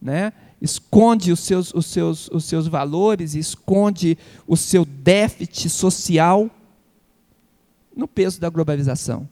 né? 0.00 0.32
esconde 0.58 1.30
os 1.32 1.40
seus, 1.40 1.74
os, 1.74 1.84
seus, 1.84 2.28
os 2.28 2.46
seus 2.46 2.66
valores, 2.66 3.34
esconde 3.34 4.16
o 4.46 4.56
seu 4.56 4.86
déficit 4.86 5.68
social 5.68 6.48
no 7.94 8.08
peso 8.08 8.40
da 8.40 8.48
globalização. 8.48 9.28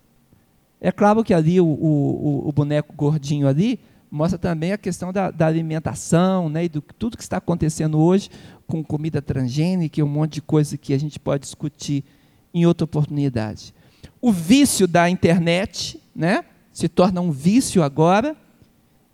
É 0.79 0.93
claro 0.93 1.25
que 1.25 1.33
ali 1.33 1.59
o, 1.63 1.67
o, 1.67 2.47
o 2.47 2.53
boneco 2.53 2.93
gordinho 2.95 3.49
ali 3.49 3.81
mostra 4.11 4.39
também 4.39 4.73
a 4.73 4.79
questão 4.79 5.15
da, 5.15 5.31
da 5.31 5.47
alimentação 5.47 6.51
né, 6.51 6.67
e 6.67 6.69
do 6.69 6.83
tudo 6.83 7.17
que 7.17 7.23
está 7.23 7.39
acontecendo 7.39 7.99
hoje 7.99 8.29
com 8.67 8.83
comida 8.83 9.23
transgênica 9.23 10.01
e 10.01 10.03
um 10.03 10.09
monte 10.09 10.35
de 10.35 10.43
coisa 10.43 10.77
que 10.77 10.93
a 10.93 10.99
gente 10.99 11.19
pode 11.19 11.43
discutir 11.43 12.05
em 12.53 12.67
outra 12.67 12.85
oportunidade. 12.85 13.75
O 14.21 14.33
vício 14.33 14.87
da 14.87 15.09
internet 15.09 16.01
né, 16.15 16.45
se 16.73 16.89
torna 16.89 17.21
um 17.21 17.31
vício 17.31 17.83
agora 17.83 18.37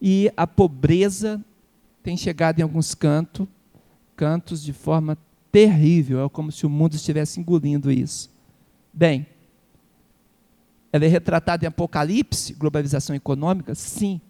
e 0.01 0.33
a 0.37 0.47
pobreza 0.47 1.45
tem 2.03 2.17
chegado 2.17 2.59
em 2.59 2.63
alguns 2.63 2.95
cantos, 2.95 3.47
cantos 4.17 4.63
de 4.63 4.73
forma 4.73 5.17
terrível, 5.51 6.25
é 6.25 6.29
como 6.29 6.51
se 6.51 6.65
o 6.65 6.71
mundo 6.71 6.95
estivesse 6.95 7.39
engolindo 7.39 7.91
isso. 7.91 8.31
Bem, 8.93 9.27
ela 10.93 11.05
é 11.05 11.09
retratada 11.09 11.65
em 11.65 11.69
Apocalipse, 11.69 12.55
globalização 12.55 13.15
econômica? 13.15 13.75
Sim 13.75 14.21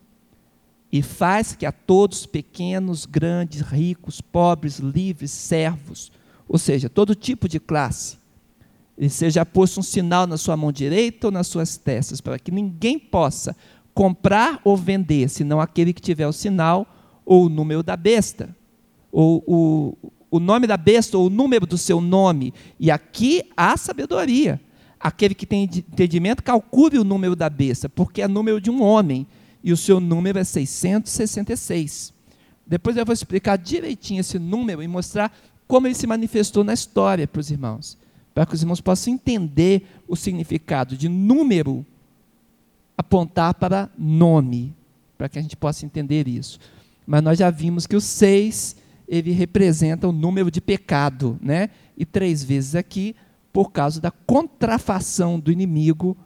e 0.92 1.00
faz 1.00 1.56
que 1.56 1.64
a 1.64 1.72
todos, 1.72 2.26
pequenos, 2.26 3.06
grandes, 3.06 3.62
ricos, 3.62 4.20
pobres, 4.20 4.78
livres, 4.78 5.30
servos, 5.30 6.12
ou 6.46 6.58
seja, 6.58 6.90
todo 6.90 7.14
tipo 7.14 7.48
de 7.48 7.58
classe, 7.58 8.18
ele 8.98 9.08
seja 9.08 9.46
posto 9.46 9.80
um 9.80 9.82
sinal 9.82 10.26
na 10.26 10.36
sua 10.36 10.54
mão 10.54 10.70
direita 10.70 11.28
ou 11.28 11.30
nas 11.32 11.46
suas 11.46 11.78
testas, 11.78 12.20
para 12.20 12.38
que 12.38 12.50
ninguém 12.50 12.98
possa 12.98 13.56
comprar 13.94 14.60
ou 14.62 14.76
vender, 14.76 15.30
senão 15.30 15.60
aquele 15.60 15.94
que 15.94 16.02
tiver 16.02 16.26
o 16.26 16.32
sinal 16.32 16.86
ou 17.24 17.46
o 17.46 17.48
número 17.48 17.82
da 17.82 17.96
besta, 17.96 18.54
ou 19.10 19.42
o, 19.46 19.96
o 20.30 20.38
nome 20.38 20.66
da 20.66 20.76
besta 20.76 21.16
ou 21.16 21.26
o 21.26 21.30
número 21.30 21.66
do 21.66 21.78
seu 21.78 22.02
nome. 22.02 22.52
E 22.78 22.90
aqui 22.90 23.42
há 23.56 23.76
sabedoria. 23.78 24.60
Aquele 25.00 25.34
que 25.34 25.46
tem 25.46 25.64
entendimento, 25.64 26.42
calcule 26.42 26.98
o 26.98 27.04
número 27.04 27.34
da 27.34 27.48
besta, 27.48 27.88
porque 27.88 28.22
é 28.22 28.28
número 28.28 28.60
de 28.60 28.70
um 28.70 28.82
homem 28.82 29.26
e 29.62 29.72
o 29.72 29.76
seu 29.76 30.00
número 30.00 30.38
é 30.38 30.44
666. 30.44 32.12
Depois 32.66 32.96
eu 32.96 33.04
vou 33.04 33.12
explicar 33.12 33.56
direitinho 33.56 34.20
esse 34.20 34.38
número 34.38 34.82
e 34.82 34.88
mostrar 34.88 35.32
como 35.66 35.86
ele 35.86 35.94
se 35.94 36.06
manifestou 36.06 36.64
na 36.64 36.74
história 36.74 37.26
para 37.26 37.40
os 37.40 37.50
irmãos, 37.50 37.98
para 38.34 38.46
que 38.46 38.54
os 38.54 38.62
irmãos 38.62 38.80
possam 38.80 39.12
entender 39.12 39.82
o 40.06 40.16
significado 40.16 40.96
de 40.96 41.08
número 41.08 41.84
apontar 42.96 43.54
para 43.54 43.90
nome, 43.96 44.74
para 45.16 45.28
que 45.28 45.38
a 45.38 45.42
gente 45.42 45.56
possa 45.56 45.84
entender 45.84 46.28
isso. 46.28 46.58
Mas 47.06 47.22
nós 47.22 47.38
já 47.38 47.50
vimos 47.50 47.86
que 47.86 47.96
o 47.96 48.00
6 48.00 48.76
ele 49.08 49.32
representa 49.32 50.08
o 50.08 50.12
número 50.12 50.50
de 50.50 50.60
pecado, 50.60 51.38
né? 51.42 51.70
E 51.96 52.04
três 52.04 52.42
vezes 52.42 52.74
aqui 52.74 53.14
por 53.52 53.70
causa 53.70 54.00
da 54.00 54.10
contrafação 54.10 55.38
do 55.38 55.52
inimigo 55.52 56.16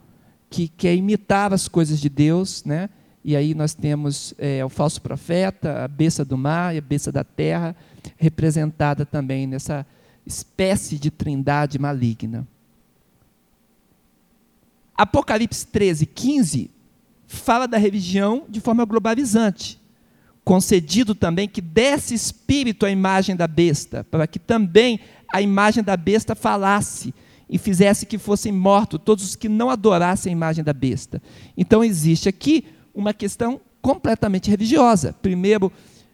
que 0.49 0.67
quer 0.69 0.95
imitar 0.95 1.51
as 1.51 1.67
coisas 1.67 1.99
de 1.99 2.07
Deus, 2.07 2.63
né? 2.63 2.89
E 3.27 3.35
aí 3.35 3.53
nós 3.53 3.73
temos 3.73 4.33
é, 4.37 4.63
o 4.63 4.69
falso 4.69 5.01
profeta, 5.01 5.83
a 5.83 5.87
besta 5.89 6.23
do 6.23 6.37
mar 6.37 6.73
e 6.73 6.77
a 6.77 6.81
besta 6.81 7.11
da 7.11 7.25
terra, 7.25 7.75
representada 8.15 9.05
também 9.05 9.45
nessa 9.45 9.85
espécie 10.25 10.97
de 10.97 11.11
trindade 11.11 11.77
maligna. 11.77 12.47
Apocalipse 14.95 15.67
13, 15.67 16.05
15 16.05 16.71
fala 17.27 17.67
da 17.67 17.77
religião 17.77 18.45
de 18.47 18.61
forma 18.61 18.85
globalizante, 18.85 19.77
concedido 20.45 21.13
também 21.13 21.49
que 21.49 21.59
desse 21.59 22.13
espírito 22.13 22.85
à 22.85 22.89
imagem 22.89 23.35
da 23.35 23.45
besta, 23.45 24.05
para 24.05 24.25
que 24.25 24.39
também 24.39 25.01
a 25.33 25.41
imagem 25.41 25.83
da 25.83 25.97
besta 25.97 26.33
falasse 26.33 27.13
e 27.49 27.57
fizesse 27.57 28.05
que 28.05 28.17
fossem 28.17 28.53
mortos 28.53 29.01
todos 29.03 29.25
os 29.25 29.35
que 29.35 29.49
não 29.49 29.69
adorassem 29.69 30.31
a 30.31 30.33
imagem 30.33 30.63
da 30.63 30.71
besta. 30.71 31.21
Então 31.57 31.83
existe 31.83 32.29
aqui 32.29 32.63
uma 32.97 33.13
questão 33.13 33.61
completamente 33.79 34.49
religiosa. 34.49 35.15
Primeiro, 35.21 35.71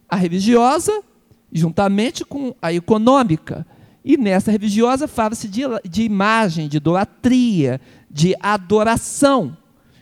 a 0.10 0.18
religiosa, 0.18 1.02
juntamente 1.50 2.26
com 2.26 2.54
a 2.62 2.74
econômica. 2.74 3.66
E 4.04 4.18
nessa 4.18 4.52
religiosa 4.52 5.08
fala-se 5.08 5.48
de, 5.48 5.62
de 5.90 6.04
imagem, 6.04 6.68
de 6.68 6.76
idolatria, 6.76 7.80
de 8.12 8.36
adoração. 8.42 9.58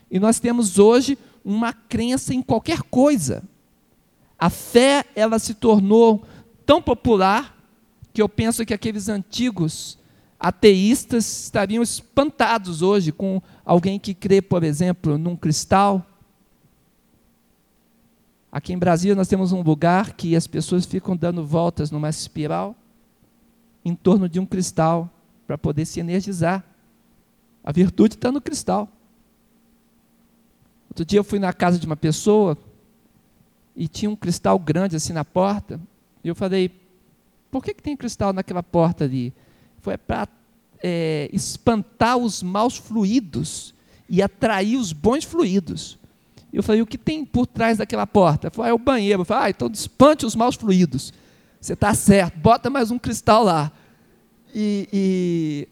E 0.10 0.20
nós 0.20 0.40
temos 0.40 0.80
hoje 0.80 1.20
uma 1.46 1.72
crença 1.72 2.34
em 2.34 2.42
qualquer 2.42 2.82
coisa. 2.82 3.44
A 4.40 4.50
fé, 4.50 5.06
ela 5.16 5.38
se 5.38 5.54
tornou 5.54 6.24
tão 6.66 6.82
popular 6.82 7.56
que 8.12 8.24
eu 8.24 8.28
penso 8.28 8.66
que 8.66 8.74
aqueles 8.74 9.08
antigos 9.08 10.00
ateístas 10.40 11.44
estariam 11.44 11.84
espantados 11.84 12.82
hoje 12.82 13.12
com 13.12 13.40
alguém 13.64 14.00
que 14.00 14.16
crê, 14.16 14.42
por 14.42 14.64
exemplo, 14.64 15.16
num 15.16 15.36
cristal, 15.36 16.08
Aqui 18.52 18.74
em 18.74 18.78
Brasília 18.78 19.16
nós 19.16 19.30
temos 19.30 19.54
um 19.54 19.62
lugar 19.62 20.14
que 20.14 20.36
as 20.36 20.46
pessoas 20.46 20.86
ficam 20.86 21.16
dando 21.16 21.46
voltas 21.46 21.90
numa 21.90 22.10
espiral 22.10 22.76
em 23.86 23.96
torno 23.96 24.28
de 24.28 24.40
um 24.40 24.46
cristal 24.46 25.10
para 25.48 25.58
poder 25.58 25.86
se 25.86 26.00
energizar. 26.00 26.64
A 27.64 27.72
virtude 27.72 28.16
está 28.16 28.32
no 28.32 28.42
cristal. 28.42 28.90
Outro 30.90 31.06
dia 31.06 31.20
eu 31.20 31.24
fui 31.24 31.40
na 31.40 31.54
casa 31.54 31.80
de 31.80 31.86
uma 31.86 31.96
pessoa 31.96 32.58
e 33.74 33.88
tinha 33.88 34.12
um 34.12 34.16
cristal 34.16 34.60
grande 34.60 34.98
assim 34.98 35.14
na 35.14 35.24
porta. 35.24 35.80
E 36.22 36.28
eu 36.28 36.36
falei, 36.36 36.70
por 37.50 37.64
que, 37.64 37.74
que 37.74 37.82
tem 37.82 37.96
cristal 37.96 38.34
naquela 38.34 38.62
porta 38.62 39.06
ali? 39.06 39.34
Foi 39.80 39.98
para 39.98 40.28
é, 40.84 41.30
espantar 41.32 42.18
os 42.18 42.44
maus 42.44 42.76
fluidos 42.76 43.74
e 44.10 44.22
atrair 44.22 44.76
os 44.76 44.92
bons 44.92 45.24
fluidos. 45.24 45.98
E 46.52 46.58
eu 46.58 46.64
falei, 46.64 46.82
o 46.82 46.86
que 46.86 46.98
tem 46.98 47.24
por 47.24 47.48
trás 47.48 47.78
daquela 47.78 48.06
porta? 48.06 48.48
Ele 48.48 48.56
falou, 48.56 48.68
ah, 48.68 48.70
é 48.70 48.74
o 48.74 48.80
banheiro. 48.80 49.22
Eu 49.22 49.26
falei, 49.26 49.48
ah, 49.48 49.50
então 49.50 49.70
espante 49.72 50.26
os 50.26 50.36
maus 50.36 50.56
fluidos. 50.56 51.14
Você 51.60 51.74
está 51.74 51.94
certo, 51.94 52.38
bota 52.40 52.70
mais 52.70 52.92
um 52.92 53.00
cristal 53.00 53.44
lá. 53.44 53.72
E, 54.54 54.90
e 54.92 55.68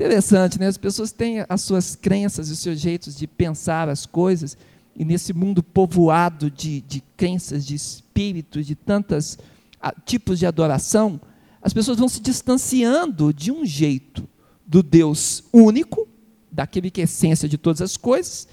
Interessante, 0.00 0.58
né? 0.58 0.66
As 0.66 0.78
pessoas 0.78 1.12
têm 1.12 1.44
as 1.46 1.60
suas 1.60 1.94
crenças 1.94 2.48
e 2.48 2.52
os 2.52 2.58
seus 2.60 2.80
jeitos 2.80 3.14
de 3.14 3.26
pensar 3.26 3.86
as 3.86 4.06
coisas, 4.06 4.56
e 4.96 5.04
nesse 5.04 5.34
mundo 5.34 5.62
povoado 5.62 6.50
de, 6.50 6.80
de 6.80 7.02
crenças, 7.18 7.66
de 7.66 7.74
espíritos, 7.74 8.66
de 8.66 8.74
tantos 8.74 9.38
tipos 10.06 10.38
de 10.38 10.46
adoração, 10.46 11.20
as 11.60 11.74
pessoas 11.74 11.98
vão 11.98 12.08
se 12.08 12.18
distanciando 12.18 13.30
de 13.30 13.52
um 13.52 13.66
jeito 13.66 14.26
do 14.66 14.82
Deus 14.82 15.44
único, 15.52 16.08
daquele 16.50 16.90
que 16.90 17.02
é 17.02 17.04
essência 17.04 17.46
de 17.46 17.58
todas 17.58 17.82
as 17.82 17.98
coisas, 17.98 18.48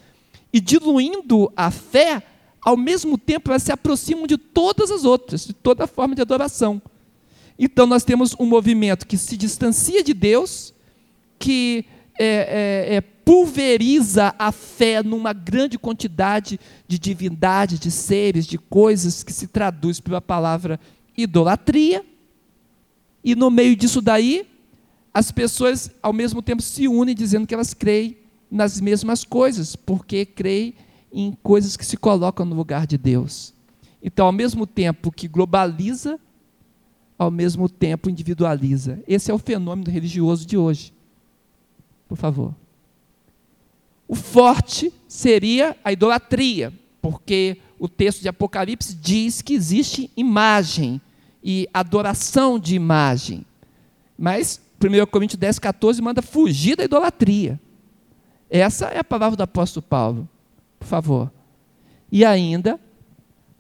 e 0.52 0.60
diluindo 0.60 1.52
a 1.56 1.70
fé, 1.72 2.24
ao 2.62 2.78
mesmo 2.78 3.18
tempo 3.18 3.52
elas 3.52 3.64
se 3.64 3.72
aproximam 3.72 4.28
de 4.28 4.38
todas 4.38 4.92
as 4.92 5.06
outras, 5.06 5.46
de 5.46 5.54
toda 5.54 5.88
forma 5.88 6.16
de 6.16 6.22
adoração. 6.22 6.82
Então 7.58 7.88
nós 7.88 8.04
temos 8.04 8.36
um 8.40 8.46
movimento 8.46 9.08
que 9.08 9.18
se 9.18 9.36
distancia 9.36 10.04
de 10.04 10.14
Deus, 10.14 10.74
que 11.40 11.86
é, 12.20 12.26
é, 12.26 12.96
é, 12.96 13.02
pulveriza 13.02 14.34
a 14.40 14.52
fé 14.52 15.04
numa 15.04 15.34
grande 15.34 15.78
quantidade 15.78 16.60
de 16.88 16.98
divindade, 16.98 17.78
de 17.78 17.92
seres, 17.92 18.46
de 18.46 18.58
coisas 18.58 19.24
que 19.24 19.34
se 19.34 19.48
traduz 19.48 20.00
pela 20.00 20.22
palavra 20.22 20.80
idolatria. 21.16 22.04
E 23.24 23.36
no 23.36 23.50
meio 23.50 23.76
disso 23.76 24.02
daí, 24.02 24.48
as 25.14 25.32
pessoas 25.32 25.92
ao 26.02 26.14
mesmo 26.14 26.42
tempo 26.42 26.62
se 26.62 26.88
unem 26.88 27.16
dizendo 27.16 27.48
que 27.48 27.54
elas 27.54 27.74
creem 27.74 28.18
nas 28.50 28.80
mesmas 28.80 29.24
coisas, 29.24 29.76
porque 29.76 30.26
creem 30.26 30.74
em 31.12 31.38
coisas 31.44 31.76
que 31.78 31.86
se 31.86 31.98
colocam 31.98 32.46
no 32.46 32.56
lugar 32.56 32.88
de 32.88 32.98
Deus. 32.98 33.54
Então, 34.02 34.26
ao 34.26 34.32
mesmo 34.32 34.66
tempo 34.66 35.12
que 35.12 35.28
globaliza, 35.28 36.20
ao 37.18 37.32
mesmo 37.32 37.68
tempo 37.68 38.10
individualiza. 38.10 39.00
Esse 39.08 39.32
é 39.32 39.34
o 39.34 39.40
fenômeno 39.40 39.90
religioso 39.92 40.46
de 40.46 40.58
hoje 40.58 40.94
por 42.08 42.18
favor. 42.18 42.54
O 44.08 44.16
forte 44.16 44.94
seria 45.08 45.76
a 45.84 45.92
idolatria, 45.92 46.72
porque 47.02 47.58
o 47.78 47.90
texto 47.90 48.22
de 48.22 48.30
Apocalipse 48.30 48.96
diz 48.96 49.42
que 49.42 49.54
existe 49.54 50.10
imagem 50.16 51.02
e 51.44 51.68
adoração 51.74 52.58
de 52.58 52.76
imagem. 52.76 53.46
Mas 54.18 54.62
1 54.82 55.06
Coríntios 55.08 55.38
10, 55.38 55.60
14 55.60 56.02
manda 56.02 56.22
fugir 56.22 56.78
da 56.78 56.86
idolatria. 56.86 57.60
Essa 58.50 58.88
é 58.88 59.00
a 59.00 59.04
palavra 59.04 59.36
do 59.36 59.44
apóstolo 59.44 59.86
Paulo. 59.88 60.30
Por 60.80 60.88
favor. 60.88 61.32
E 62.12 62.24
ainda, 62.24 62.80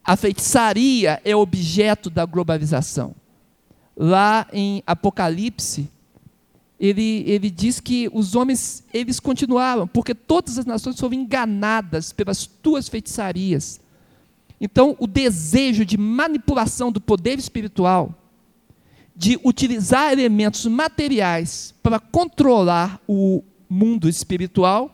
a 0.04 0.16
feitiçaria 0.16 1.22
é 1.26 1.36
objeto 1.36 2.10
da 2.10 2.26
globalização. 2.26 3.14
Lá 3.96 4.48
em 4.54 4.82
Apocalipse, 4.86 5.90
ele, 6.80 7.24
ele 7.28 7.50
diz 7.50 7.80
que 7.80 8.10
os 8.14 8.36
homens, 8.36 8.84
eles 8.94 9.20
continuaram, 9.20 9.88
porque 9.88 10.14
todas 10.14 10.58
as 10.58 10.66
nações 10.66 11.00
foram 11.00 11.16
enganadas 11.16 12.14
pelas 12.14 12.46
tuas 12.46 12.88
feitiçarias. 12.88 13.82
Então, 14.62 14.96
o 15.00 15.08
desejo 15.08 15.84
de 15.84 15.98
manipulação 15.98 16.92
do 16.92 17.02
poder 17.02 17.38
espiritual, 17.38 18.14
de 19.16 19.40
utilizar 19.44 20.14
elementos 20.14 20.66
materiais 20.68 21.74
para 21.82 22.00
controlar 22.00 23.02
o 23.08 23.44
mundo 23.70 24.08
espiritual, 24.08 24.94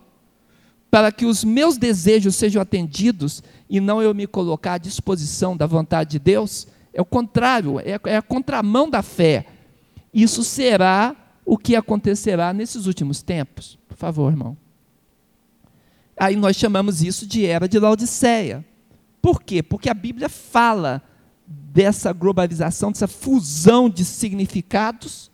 para 0.89 1.12
que 1.12 1.25
os 1.25 1.43
meus 1.43 1.77
desejos 1.77 2.36
sejam 2.36 2.62
atendidos 2.62 3.41
e 3.69 3.79
não 3.79 4.01
eu 4.01 4.13
me 4.13 4.27
colocar 4.27 4.73
à 4.73 4.77
disposição 4.77 5.57
da 5.57 5.65
vontade 5.65 6.12
de 6.12 6.19
Deus, 6.19 6.67
é 6.93 7.01
o 7.01 7.05
contrário, 7.05 7.79
é, 7.79 7.99
é 8.05 8.17
a 8.17 8.21
contramão 8.21 8.89
da 8.89 9.01
fé. 9.01 9.47
Isso 10.13 10.43
será 10.43 11.15
o 11.45 11.57
que 11.57 11.75
acontecerá 11.75 12.53
nesses 12.53 12.86
últimos 12.86 13.23
tempos. 13.23 13.77
Por 13.88 13.97
favor, 13.97 14.31
irmão. 14.31 14.55
Aí 16.15 16.36
nós 16.36 16.55
chamamos 16.55 17.01
isso 17.01 17.25
de 17.25 17.45
era 17.45 17.67
de 17.67 17.79
Laodiceia. 17.79 18.63
Por 19.19 19.41
quê? 19.41 19.63
Porque 19.63 19.89
a 19.89 19.93
Bíblia 19.93 20.29
fala 20.29 21.01
dessa 21.47 22.13
globalização, 22.13 22.91
dessa 22.91 23.07
fusão 23.07 23.89
de 23.89 24.05
significados 24.05 25.31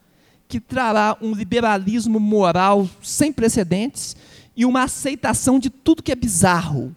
que 0.49 0.59
trará 0.59 1.15
um 1.21 1.31
liberalismo 1.31 2.19
moral 2.19 2.89
sem 3.03 3.31
precedentes 3.31 4.17
e 4.57 4.65
uma 4.65 4.83
aceitação 4.83 5.59
de 5.59 5.69
tudo 5.69 6.01
que 6.01 6.11
é 6.11 6.15
bizarro, 6.15 6.93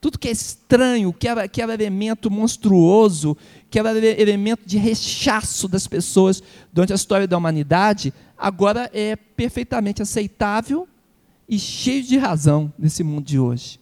tudo 0.00 0.16
que 0.16 0.28
é 0.28 0.30
estranho, 0.30 1.12
que 1.12 1.26
era, 1.26 1.48
que 1.48 1.60
era 1.60 1.74
elemento 1.74 2.30
monstruoso, 2.30 3.36
que 3.68 3.80
era 3.80 3.98
elemento 3.98 4.62
de 4.64 4.78
rechaço 4.78 5.66
das 5.66 5.88
pessoas 5.88 6.40
durante 6.72 6.92
a 6.92 6.96
história 6.96 7.26
da 7.26 7.36
humanidade, 7.36 8.14
agora 8.38 8.88
é 8.94 9.16
perfeitamente 9.16 10.00
aceitável 10.00 10.86
e 11.48 11.58
cheio 11.58 12.04
de 12.04 12.16
razão 12.16 12.72
nesse 12.78 13.02
mundo 13.02 13.24
de 13.24 13.40
hoje. 13.40 13.80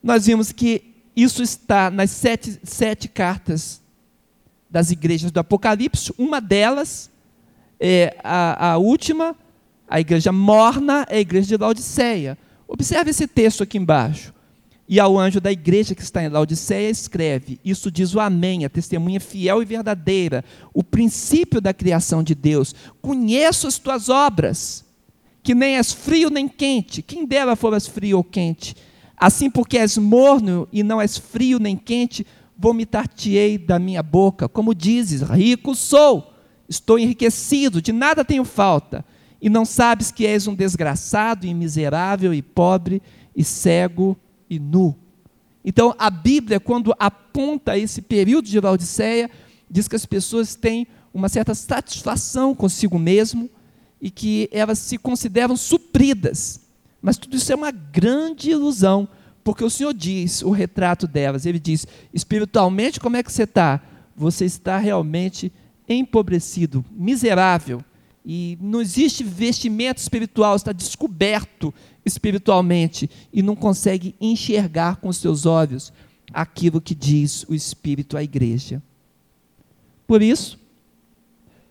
Nós 0.00 0.26
vimos 0.26 0.52
que 0.52 0.94
isso 1.16 1.42
está 1.42 1.90
nas 1.90 2.12
sete, 2.12 2.60
sete 2.62 3.08
cartas 3.08 3.82
das 4.76 4.90
igrejas 4.90 5.30
do 5.30 5.40
Apocalipse. 5.40 6.12
Uma 6.18 6.38
delas 6.38 7.10
é 7.80 8.14
a, 8.22 8.72
a 8.72 8.76
última, 8.76 9.34
a 9.88 9.98
igreja 9.98 10.30
morna, 10.30 11.06
é 11.08 11.16
a 11.16 11.20
igreja 11.20 11.48
de 11.48 11.56
Laodiceia. 11.56 12.36
Observe 12.68 13.08
esse 13.08 13.26
texto 13.26 13.62
aqui 13.62 13.78
embaixo. 13.78 14.34
E 14.86 15.00
ao 15.00 15.18
anjo 15.18 15.40
da 15.40 15.50
igreja 15.50 15.94
que 15.94 16.02
está 16.02 16.22
em 16.22 16.28
Laodiceia, 16.28 16.90
escreve: 16.90 17.58
Isso 17.64 17.90
diz 17.90 18.14
o 18.14 18.20
Amém, 18.20 18.66
a 18.66 18.68
testemunha 18.68 19.18
fiel 19.18 19.62
e 19.62 19.64
verdadeira, 19.64 20.44
o 20.74 20.84
princípio 20.84 21.58
da 21.58 21.72
criação 21.72 22.22
de 22.22 22.34
Deus. 22.34 22.74
Conheço 23.00 23.66
as 23.66 23.78
tuas 23.78 24.10
obras, 24.10 24.84
que 25.42 25.54
nem 25.54 25.76
és 25.78 25.90
frio 25.90 26.28
nem 26.28 26.46
quente, 26.46 27.00
quem 27.00 27.24
dera 27.24 27.56
foras 27.56 27.86
frio 27.86 28.18
ou 28.18 28.24
quente. 28.24 28.76
Assim, 29.16 29.48
porque 29.48 29.78
és 29.78 29.96
morno 29.96 30.68
e 30.70 30.82
não 30.82 31.00
és 31.00 31.16
frio 31.16 31.58
nem 31.58 31.78
quente, 31.78 32.26
vomitar-te-ei 32.58 33.58
da 33.58 33.78
minha 33.78 34.02
boca. 34.02 34.48
Como 34.48 34.74
dizes, 34.74 35.22
rico 35.22 35.74
sou, 35.74 36.32
estou 36.68 36.98
enriquecido, 36.98 37.82
de 37.82 37.92
nada 37.92 38.24
tenho 38.24 38.44
falta. 38.44 39.04
E 39.40 39.50
não 39.50 39.64
sabes 39.64 40.10
que 40.10 40.26
és 40.26 40.46
um 40.46 40.54
desgraçado 40.54 41.46
e 41.46 41.52
miserável 41.52 42.32
e 42.32 42.40
pobre 42.40 43.02
e 43.34 43.44
cego 43.44 44.16
e 44.48 44.58
nu. 44.58 44.96
Então, 45.64 45.94
a 45.98 46.08
Bíblia, 46.08 46.60
quando 46.60 46.94
aponta 46.98 47.76
esse 47.76 48.00
período 48.00 48.48
de 48.48 48.60
Laodiceia, 48.60 49.30
diz 49.70 49.88
que 49.88 49.96
as 49.96 50.06
pessoas 50.06 50.54
têm 50.54 50.86
uma 51.12 51.28
certa 51.28 51.54
satisfação 51.54 52.54
consigo 52.54 52.98
mesmo 52.98 53.50
e 54.00 54.10
que 54.10 54.48
elas 54.52 54.78
se 54.78 54.96
consideram 54.96 55.56
supridas. 55.56 56.60
Mas 57.02 57.16
tudo 57.16 57.36
isso 57.36 57.52
é 57.52 57.54
uma 57.56 57.70
grande 57.70 58.50
ilusão, 58.50 59.08
porque 59.46 59.62
o 59.62 59.70
Senhor 59.70 59.94
diz, 59.94 60.42
o 60.42 60.50
retrato 60.50 61.06
delas, 61.06 61.46
ele 61.46 61.60
diz: 61.60 61.86
espiritualmente, 62.12 62.98
como 62.98 63.16
é 63.16 63.22
que 63.22 63.30
você 63.30 63.44
está? 63.44 63.80
Você 64.16 64.44
está 64.44 64.76
realmente 64.76 65.52
empobrecido, 65.88 66.84
miserável, 66.90 67.80
e 68.24 68.58
não 68.60 68.80
existe 68.80 69.22
vestimento 69.22 69.98
espiritual, 69.98 70.56
está 70.56 70.72
descoberto 70.72 71.72
espiritualmente 72.04 73.08
e 73.32 73.40
não 73.40 73.54
consegue 73.54 74.16
enxergar 74.20 74.96
com 74.96 75.12
seus 75.12 75.46
olhos 75.46 75.92
aquilo 76.32 76.80
que 76.80 76.92
diz 76.92 77.44
o 77.48 77.54
Espírito 77.54 78.16
à 78.16 78.24
igreja. 78.24 78.82
Por 80.08 80.22
isso, 80.22 80.58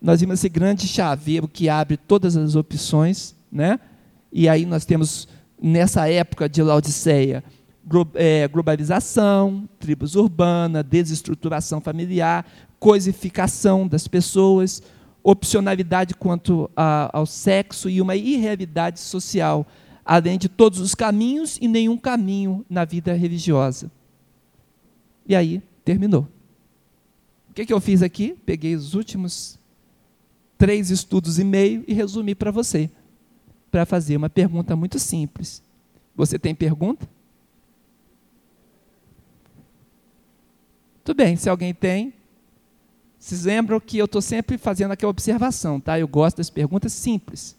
nós 0.01 0.21
vimos 0.21 0.39
esse 0.39 0.47
grande 0.47 0.87
chaveiro 0.87 1.45
que 1.45 1.67
abre 1.67 1.97
todas 1.97 2.37
as 2.37 2.55
opções, 2.55 3.35
né? 3.51 3.81
E 4.31 4.47
aí 4.47 4.65
nós 4.65 4.85
temos, 4.85 5.27
nessa 5.61 6.09
época 6.09 6.47
de 6.47 6.63
Laodiceia, 6.63 7.43
globalização, 8.51 9.69
tribos 9.79 10.15
urbanas, 10.15 10.83
desestruturação 10.83 11.79
familiar, 11.79 12.45
coisificação 12.79 13.87
das 13.87 14.07
pessoas, 14.07 14.81
opcionalidade 15.23 16.13
quanto 16.15 16.69
ao 16.75 17.25
sexo 17.25 17.89
e 17.89 18.01
uma 18.01 18.15
irrealidade 18.15 18.99
social 18.99 19.65
além 20.05 20.37
de 20.37 20.47
todos 20.47 20.79
os 20.79 20.93
caminhos 20.93 21.57
e 21.59 21.67
nenhum 21.67 21.97
caminho 21.97 22.63
na 22.69 22.85
vida 22.85 23.13
religiosa. 23.13 23.91
E 25.27 25.35
aí, 25.35 25.63
terminou. 25.83 26.27
O 27.49 27.53
que, 27.55 27.65
que 27.65 27.73
eu 27.73 27.81
fiz 27.81 28.03
aqui? 28.03 28.37
Peguei 28.45 28.75
os 28.75 28.93
últimos 28.93 29.57
três 30.57 30.91
estudos 30.91 31.39
e 31.39 31.43
meio 31.43 31.83
e 31.87 31.93
resumi 31.93 32.35
para 32.35 32.51
você, 32.51 32.89
para 33.71 33.85
fazer 33.85 34.15
uma 34.15 34.29
pergunta 34.29 34.75
muito 34.75 34.99
simples. 34.99 35.63
Você 36.15 36.37
tem 36.37 36.53
pergunta? 36.53 37.09
Tudo 41.05 41.17
bem, 41.17 41.35
se 41.35 41.47
alguém 41.47 41.71
tem. 41.71 42.11
Vocês 43.19 43.45
lembram 43.45 43.79
que 43.79 43.95
eu 43.97 44.05
estou 44.05 44.23
sempre 44.23 44.57
fazendo 44.57 44.91
aquela 44.91 45.11
observação, 45.11 45.79
tá? 45.79 45.99
Eu 45.99 46.07
gosto 46.07 46.37
das 46.37 46.49
perguntas 46.49 46.93
simples, 46.93 47.55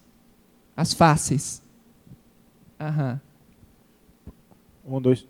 as 0.76 0.92
fáceis. 0.92 1.62
Aham. 2.78 3.20
Um, 4.84 5.00
dois. 5.00 5.26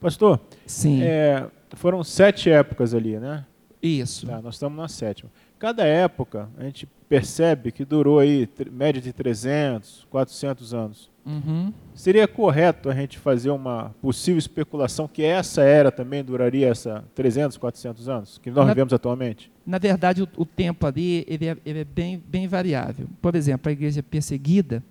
Pastor, 0.00 0.40
Sim. 0.66 1.02
É, 1.02 1.48
foram 1.74 2.02
sete 2.02 2.50
épocas 2.50 2.92
ali, 2.92 3.18
né? 3.18 3.46
Isso. 3.80 4.26
Tá, 4.26 4.42
nós 4.42 4.56
estamos 4.56 4.76
na 4.76 4.88
sétima. 4.88 5.30
Cada 5.58 5.84
época, 5.84 6.48
a 6.58 6.64
gente 6.64 6.86
percebe 7.08 7.72
que 7.72 7.84
durou 7.84 8.18
aí 8.18 8.48
média 8.70 9.00
de 9.00 9.12
300, 9.12 10.06
400 10.10 10.74
anos. 10.74 11.10
Uhum. 11.24 11.72
Seria 11.94 12.28
correto 12.28 12.88
a 12.90 12.94
gente 12.94 13.18
fazer 13.18 13.50
uma 13.50 13.94
possível 14.00 14.38
especulação 14.38 15.08
que 15.08 15.22
essa 15.22 15.62
era 15.62 15.90
também 15.90 16.22
duraria 16.22 16.68
essa 16.68 17.02
300, 17.14 17.56
400 17.56 18.08
anos 18.08 18.38
que 18.38 18.50
nós 18.50 18.64
Na- 18.66 18.72
vivemos 18.72 18.92
atualmente? 18.92 19.50
Na 19.66 19.78
verdade, 19.78 20.22
o, 20.22 20.28
o 20.36 20.44
tempo 20.44 20.86
ali 20.86 21.24
ele 21.26 21.46
é, 21.46 21.56
ele 21.64 21.80
é 21.80 21.84
bem, 21.84 22.22
bem 22.28 22.46
variável. 22.46 23.08
Por 23.20 23.34
exemplo, 23.34 23.68
a 23.68 23.72
igreja 23.72 24.02
perseguida, 24.02 24.82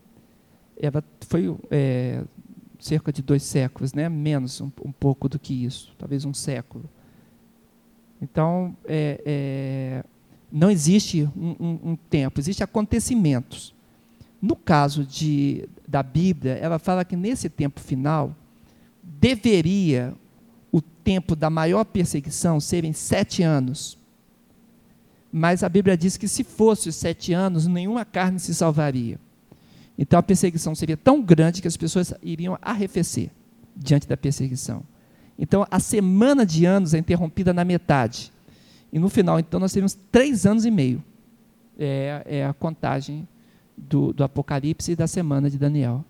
ela 0.81 1.03
foi 1.21 1.55
é, 1.71 2.21
cerca 2.79 3.13
de 3.13 3.21
dois 3.21 3.43
séculos, 3.43 3.93
né? 3.93 4.09
menos 4.09 4.59
um, 4.59 4.69
um 4.83 4.91
pouco 4.91 5.29
do 5.29 5.39
que 5.39 5.53
isso, 5.65 5.93
talvez 5.97 6.25
um 6.25 6.33
século. 6.33 6.83
Então, 8.21 8.75
é, 8.85 9.21
é, 9.25 10.03
não 10.57 10.71
existe 10.71 11.29
um, 11.35 11.55
um- 11.59 11.79
um 11.91 11.95
tempo, 11.95 12.39
existem 12.39 12.63
acontecimentos. 12.63 13.73
No 14.41 14.55
caso 14.55 15.03
de, 15.03 15.67
da 15.87 16.01
Bíblia, 16.01 16.53
ela 16.53 16.79
fala 16.79 17.03
que 17.03 17.15
nesse 17.15 17.49
tempo 17.49 17.79
final, 17.79 18.33
deveria 19.03 20.13
o 20.71 20.81
tempo 20.81 21.35
da 21.35 21.49
maior 21.49 21.83
perseguição 21.83 22.59
serem 22.59 22.93
sete 22.93 23.43
anos. 23.43 23.97
Mas 25.31 25.63
a 25.63 25.69
Bíblia 25.69 25.97
diz 25.97 26.15
que 26.15 26.27
se 26.27 26.43
fosse 26.43 26.87
os 26.89 26.95
sete 26.95 27.33
anos, 27.33 27.67
nenhuma 27.67 28.05
carne 28.05 28.39
se 28.39 28.53
salvaria. 28.55 29.19
Então 29.97 30.17
a 30.19 30.23
perseguição 30.23 30.73
seria 30.75 30.95
tão 30.97 31.21
grande 31.21 31.61
que 31.61 31.67
as 31.67 31.77
pessoas 31.77 32.13
iriam 32.21 32.57
arrefecer 32.61 33.29
diante 33.75 34.07
da 34.07 34.15
perseguição. 34.15 34.83
Então 35.37 35.65
a 35.69 35.79
semana 35.79 36.45
de 36.45 36.65
anos 36.65 36.93
é 36.93 36.97
interrompida 36.97 37.53
na 37.53 37.65
metade. 37.65 38.31
E 38.91 38.99
no 38.99 39.09
final, 39.09 39.39
então, 39.39 39.59
nós 39.59 39.73
teríamos 39.73 39.97
três 40.11 40.45
anos 40.45 40.65
e 40.65 40.71
meio. 40.71 41.03
É, 41.77 42.23
é 42.25 42.45
a 42.45 42.53
contagem 42.53 43.27
do, 43.77 44.13
do 44.13 44.23
Apocalipse 44.23 44.91
e 44.91 44.95
da 44.95 45.07
semana 45.07 45.49
de 45.49 45.57
Daniel. 45.57 46.05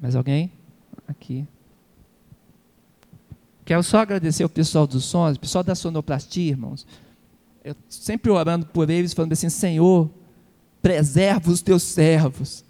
Mais 0.00 0.14
alguém? 0.14 0.52
Aqui. 1.06 1.46
Quero 3.64 3.82
só 3.82 3.98
agradecer 3.98 4.44
o 4.44 4.48
pessoal 4.48 4.86
dos 4.86 5.04
sons, 5.04 5.36
o 5.36 5.40
pessoal 5.40 5.62
da 5.62 5.74
sonoplastia, 5.74 6.50
irmãos. 6.50 6.86
Eu 7.62 7.74
sempre 7.88 8.30
orando 8.30 8.64
por 8.64 8.88
eles, 8.88 9.12
falando 9.12 9.32
assim: 9.32 9.50
Senhor, 9.50 10.10
preserva 10.80 11.50
os 11.50 11.60
teus 11.60 11.82
servos. 11.82 12.64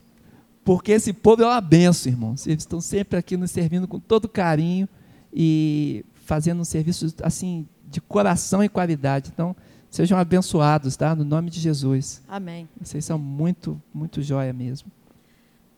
Porque 0.64 0.92
esse 0.92 1.12
povo 1.12 1.42
é 1.42 1.46
uma 1.46 1.60
benção, 1.60 2.10
irmãos. 2.10 2.46
Eles 2.46 2.62
estão 2.62 2.80
sempre 2.80 3.18
aqui 3.18 3.36
nos 3.36 3.50
servindo 3.50 3.86
com 3.86 4.00
todo 4.00 4.28
carinho 4.28 4.88
e 5.32 6.04
fazendo 6.28 6.60
um 6.60 6.64
serviço 6.64 7.06
assim 7.22 7.66
de 7.88 8.02
coração 8.02 8.62
e 8.62 8.68
qualidade. 8.68 9.30
Então, 9.32 9.56
sejam 9.88 10.18
abençoados, 10.18 10.94
tá? 10.94 11.14
No 11.14 11.24
nome 11.24 11.48
de 11.48 11.58
Jesus. 11.58 12.22
Amém. 12.28 12.68
Vocês 12.78 13.02
são 13.02 13.18
muito, 13.18 13.80
muito 13.94 14.20
joia 14.20 14.52
mesmo. 14.52 14.92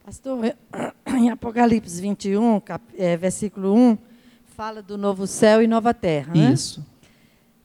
Pastor, 0.03 0.53
em 1.07 1.29
Apocalipse 1.29 2.01
21, 2.01 2.59
cap, 2.59 2.83
é, 2.97 3.15
versículo 3.15 3.73
1, 3.73 3.97
fala 4.57 4.81
do 4.81 4.97
novo 4.97 5.25
céu 5.25 5.63
e 5.63 5.67
nova 5.67 5.93
terra. 5.93 6.33
Né? 6.35 6.51
Isso. 6.51 6.85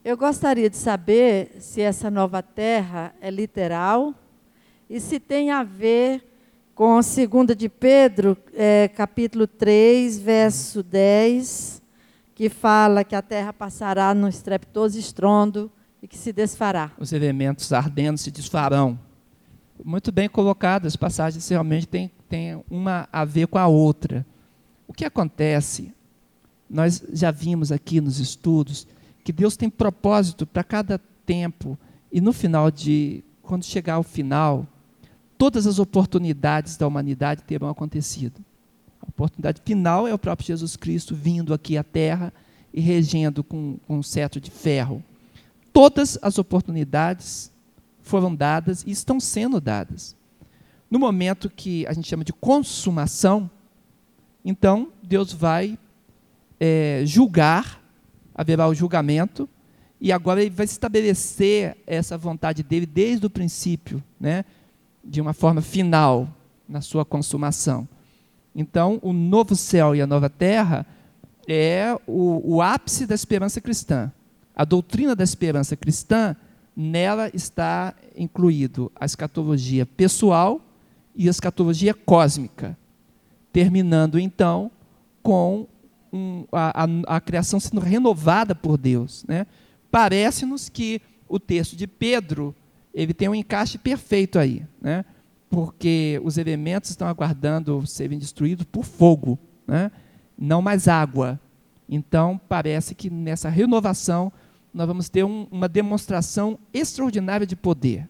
Eu 0.05 0.16
gostaria 0.16 0.70
de 0.70 0.77
saber 0.77 1.57
se 1.59 1.81
essa 1.81 2.09
nova 2.09 2.40
terra 2.40 3.12
é 3.20 3.33
literal 3.33 4.14
e 4.88 5.01
se 5.01 5.18
tem 5.18 5.51
a 5.51 5.64
ver 5.64 6.22
com 6.72 6.96
a 6.96 7.03
segunda 7.03 7.53
de 7.57 7.68
Pedro, 7.68 8.37
é, 8.55 8.87
capítulo 8.87 9.49
3, 9.49 10.20
verso 10.20 10.85
10, 10.85 11.75
que 12.37 12.51
fala 12.51 13.03
que 13.03 13.16
a 13.16 13.22
terra 13.22 13.51
passará 13.51 14.12
num 14.14 14.29
estrepitoso 14.29 14.99
estrondo 14.99 15.72
e 16.03 16.07
que 16.07 16.18
se 16.18 16.35
desfará. 16.35 16.92
Os 16.99 17.11
elementos 17.14 17.72
ardendo 17.72 18.18
se 18.18 18.31
desfarão. 18.31 18.99
Muito 19.83 20.12
bem 20.12 20.29
colocado, 20.29 20.85
as 20.85 20.96
passagens 20.96 21.49
realmente 21.49 21.87
têm, 21.87 22.11
têm 22.29 22.62
uma 22.70 23.09
a 23.11 23.25
ver 23.25 23.46
com 23.46 23.57
a 23.57 23.66
outra. 23.66 24.25
O 24.87 24.92
que 24.92 25.07
acontece, 25.07 25.94
nós 26.68 27.03
já 27.11 27.31
vimos 27.31 27.72
aqui 27.72 28.03
nos 28.03 28.18
estudos, 28.18 28.87
que 29.25 29.33
Deus 29.33 29.57
tem 29.57 29.70
propósito 29.70 30.46
para 30.46 30.62
cada 30.62 31.01
tempo, 31.25 31.79
e 32.12 32.20
no 32.20 32.35
final 32.35 32.70
de, 32.70 33.25
quando 33.40 33.64
chegar 33.64 33.94
ao 33.94 34.03
final, 34.03 34.66
todas 35.38 35.66
as 35.66 35.79
oportunidades 35.79 36.77
da 36.77 36.87
humanidade 36.87 37.44
terão 37.44 37.70
acontecido. 37.70 38.44
A 39.07 39.11
oportunidade 39.11 39.62
final 39.64 40.07
é 40.07 40.12
o 40.12 40.19
próprio 40.19 40.47
Jesus 40.47 40.77
Cristo 40.77 41.14
vindo 41.14 41.55
aqui 41.55 41.77
à 41.77 41.85
Terra 41.85 42.33
e 42.73 42.81
regendo 42.81 43.42
com, 43.42 43.79
com 43.87 43.99
um 43.99 44.03
cetro 44.03 44.40
de 44.40 44.51
ferro. 44.51 45.03
Todas 45.73 46.19
as 46.23 46.38
oportunidades 46.38 47.53
foram 48.03 48.35
dadas 48.35 48.83
e 48.87 48.90
estão 48.90 49.19
sendo 49.19 49.61
dadas. 49.61 50.16
No 50.90 50.99
momento 50.99 51.51
que 51.51 51.87
a 51.87 51.92
gente 51.92 52.09
chama 52.09 52.25
de 52.25 52.33
consumação, 52.33 53.51
então 54.45 54.92
Deus 55.03 55.33
vai 55.33 55.79
é, 56.61 57.03
julgar, 57.05 57.83
haverá 58.35 58.69
o 58.69 58.75
julgamento, 58.75 59.49
e 60.01 60.12
agora 60.12 60.40
ele 60.40 60.51
vai 60.51 60.64
estabelecer 60.64 61.77
essa 61.87 62.19
vontade 62.19 62.62
dele 62.62 62.87
desde 62.87 63.27
o 63.27 63.31
princípio, 63.31 64.03
né, 64.21 64.45
de 65.03 65.21
uma 65.21 65.33
forma 65.33 65.61
final, 65.61 66.29
na 66.69 66.81
sua 66.81 67.05
consumação. 67.05 67.88
Então, 68.59 68.99
o 69.03 69.12
novo 69.12 69.55
céu 69.55 69.95
e 69.95 70.01
a 70.01 70.07
nova 70.07 70.31
terra 70.31 70.87
é 71.47 71.95
o, 72.07 72.57
o 72.57 72.62
ápice 72.62 73.07
da 73.07 73.14
esperança 73.14 73.61
cristã. 73.61 74.11
A 74.55 74.64
doutrina 74.64 75.14
da 75.14 75.23
esperança 75.23 75.77
cristã, 75.77 76.35
nela 76.75 77.31
está 77.35 77.95
incluído 78.16 78.90
a 78.99 79.05
escatologia 79.05 79.85
pessoal 79.85 80.62
e 81.14 81.29
a 81.29 81.31
escatologia 81.31 81.92
cósmica, 81.92 82.77
terminando 83.53 84.19
então 84.19 84.71
com 85.23 85.66
um, 86.11 86.47
a, 86.51 86.85
a, 86.85 87.16
a, 87.16 87.21
criação 87.21 87.61
sendo 87.61 87.81
renovada 87.81 88.55
por 88.55 88.79
Deus. 88.79 89.23
Né? 89.29 89.47
Parece-nos 89.90 90.71
que 90.71 91.03
o 91.29 91.38
texto 91.38 91.77
de 91.77 91.87
Pedro 91.87 92.55
ele 92.95 93.12
tem 93.12 93.29
um 93.29 93.35
encaixe 93.35 93.77
perfeito 93.77 94.38
aí, 94.38 94.64
né? 94.81 95.05
Porque 95.48 96.20
os 96.24 96.38
elementos 96.38 96.90
estão 96.90 97.09
aguardando 97.09 97.87
serem 97.87 98.18
destruídos 98.18 98.64
por 98.64 98.85
fogo, 98.85 99.38
né? 99.66 99.90
não 100.37 100.61
mais 100.61 100.88
água. 100.88 101.40
Então, 101.88 102.40
parece 102.48 102.94
que 102.94 103.09
nessa 103.09 103.48
renovação 103.48 104.32
nós 104.74 104.87
vamos 104.87 105.09
ter 105.09 105.24
um, 105.24 105.46
uma 105.50 105.68
demonstração 105.68 106.59
extraordinária 106.72 107.46
de 107.46 107.56
poder. 107.56 108.09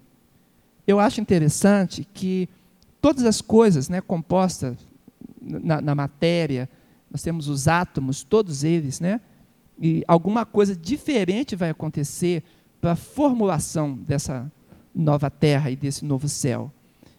Eu 0.87 0.99
acho 0.99 1.21
interessante 1.21 2.07
que 2.13 2.49
todas 3.01 3.25
as 3.25 3.41
coisas 3.41 3.89
né, 3.89 4.01
compostas 4.01 4.77
na, 5.41 5.81
na 5.81 5.95
matéria, 5.95 6.69
nós 7.11 7.23
temos 7.23 7.49
os 7.49 7.69
átomos, 7.69 8.25
todos 8.25 8.65
eles, 8.65 8.99
né, 8.99 9.21
e 9.81 10.03
alguma 10.09 10.47
coisa 10.47 10.75
diferente 10.75 11.55
vai 11.55 11.71
acontecer 11.71 12.43
para 12.81 12.93
a 12.93 12.97
formulação 12.97 13.95
dessa 13.95 14.51
nova 14.95 15.31
terra 15.31 15.71
e 15.71 15.77
desse 15.77 16.05
novo 16.05 16.29
céu. 16.29 16.73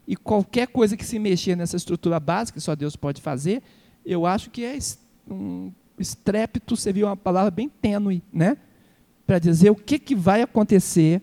E 0.07 0.15
qualquer 0.15 0.67
coisa 0.67 0.95
que 0.95 1.05
se 1.05 1.19
mexer 1.19 1.55
nessa 1.55 1.75
estrutura 1.75 2.19
básica, 2.19 2.57
que 2.57 2.63
só 2.63 2.75
Deus 2.75 2.95
pode 2.95 3.21
fazer, 3.21 3.61
eu 4.05 4.25
acho 4.25 4.49
que 4.49 4.63
é 4.63 4.77
um 5.29 5.71
estrépito, 5.99 6.77
seria 6.77 7.07
uma 7.07 7.17
palavra 7.17 7.51
bem 7.51 7.67
tênue, 7.67 8.23
né? 8.31 8.57
para 9.27 9.39
dizer 9.39 9.69
o 9.69 9.75
que, 9.75 9.99
que 9.99 10.15
vai 10.15 10.41
acontecer 10.41 11.21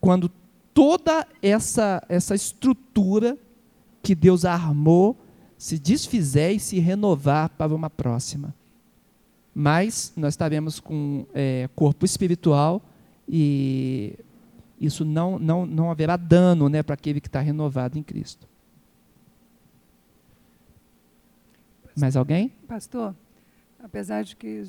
quando 0.00 0.30
toda 0.72 1.26
essa, 1.42 2.02
essa 2.08 2.34
estrutura 2.34 3.36
que 4.02 4.14
Deus 4.14 4.46
armou 4.46 5.14
se 5.58 5.78
desfizer 5.78 6.52
e 6.52 6.60
se 6.60 6.78
renovar 6.78 7.50
para 7.50 7.74
uma 7.74 7.90
próxima. 7.90 8.54
Mas 9.54 10.12
nós 10.16 10.32
estaremos 10.32 10.80
com 10.80 11.26
é, 11.34 11.68
corpo 11.76 12.06
espiritual 12.06 12.80
e 13.28 14.14
isso 14.80 15.04
não, 15.04 15.38
não, 15.38 15.66
não 15.66 15.90
haverá 15.90 16.16
dano 16.16 16.68
né, 16.68 16.82
para 16.82 16.94
aquele 16.94 17.20
que 17.20 17.28
está 17.28 17.40
renovado 17.40 17.98
em 17.98 18.02
Cristo. 18.02 18.48
Mais 21.96 22.16
alguém? 22.16 22.52
Pastor, 22.68 23.14
apesar 23.82 24.22
de 24.22 24.36
que 24.36 24.62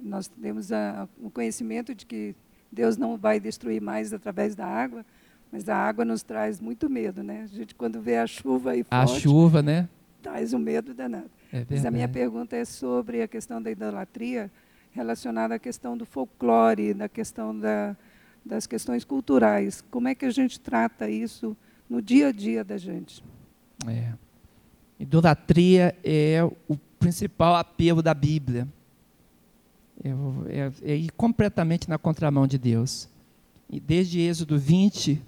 nós 0.00 0.28
temos 0.28 0.70
a, 0.70 1.08
o 1.20 1.30
conhecimento 1.30 1.94
de 1.94 2.06
que 2.06 2.36
Deus 2.70 2.96
não 2.96 3.16
vai 3.16 3.40
destruir 3.40 3.80
mais 3.80 4.12
através 4.12 4.54
da 4.54 4.66
água, 4.66 5.04
mas 5.50 5.68
a 5.68 5.76
água 5.76 6.04
nos 6.04 6.22
traz 6.22 6.60
muito 6.60 6.88
medo, 6.88 7.22
né? 7.22 7.42
A 7.42 7.46
gente 7.46 7.74
quando 7.74 8.00
vê 8.00 8.18
a 8.18 8.26
chuva 8.26 8.72
aí 8.72 8.84
a 8.90 9.06
forte, 9.06 9.22
chuva, 9.22 9.62
né? 9.62 9.88
Traz 10.22 10.52
um 10.52 10.58
medo 10.58 10.94
danado. 10.94 11.30
É 11.52 11.64
mas 11.68 11.84
a 11.84 11.90
minha 11.90 12.08
pergunta 12.08 12.56
é 12.56 12.64
sobre 12.64 13.22
a 13.22 13.28
questão 13.28 13.60
da 13.60 13.70
idolatria 13.70 14.50
relacionada 14.92 15.54
à 15.56 15.58
questão 15.58 15.96
do 15.96 16.06
folclore, 16.06 16.94
da 16.94 17.08
questão 17.08 17.56
da, 17.58 17.96
das 18.44 18.66
questões 18.66 19.04
culturais. 19.04 19.82
Como 19.90 20.08
é 20.08 20.14
que 20.14 20.24
a 20.24 20.30
gente 20.30 20.60
trata 20.60 21.08
isso 21.08 21.56
no 21.88 22.02
dia 22.02 22.28
a 22.28 22.32
dia 22.32 22.62
da 22.62 22.76
gente? 22.76 23.24
É. 23.86 24.12
Idolatria 24.98 25.96
é 26.04 26.42
o 26.68 26.76
principal 26.98 27.56
apelo 27.56 28.02
da 28.02 28.14
Bíblia. 28.14 28.68
É, 30.02 30.10
é, 30.48 30.92
é 30.92 30.96
ir 30.96 31.10
completamente 31.12 31.88
na 31.88 31.98
contramão 31.98 32.46
de 32.46 32.58
Deus. 32.58 33.08
E 33.70 33.80
desde 33.80 34.20
Êxodo 34.20 34.58
20, 34.58 35.20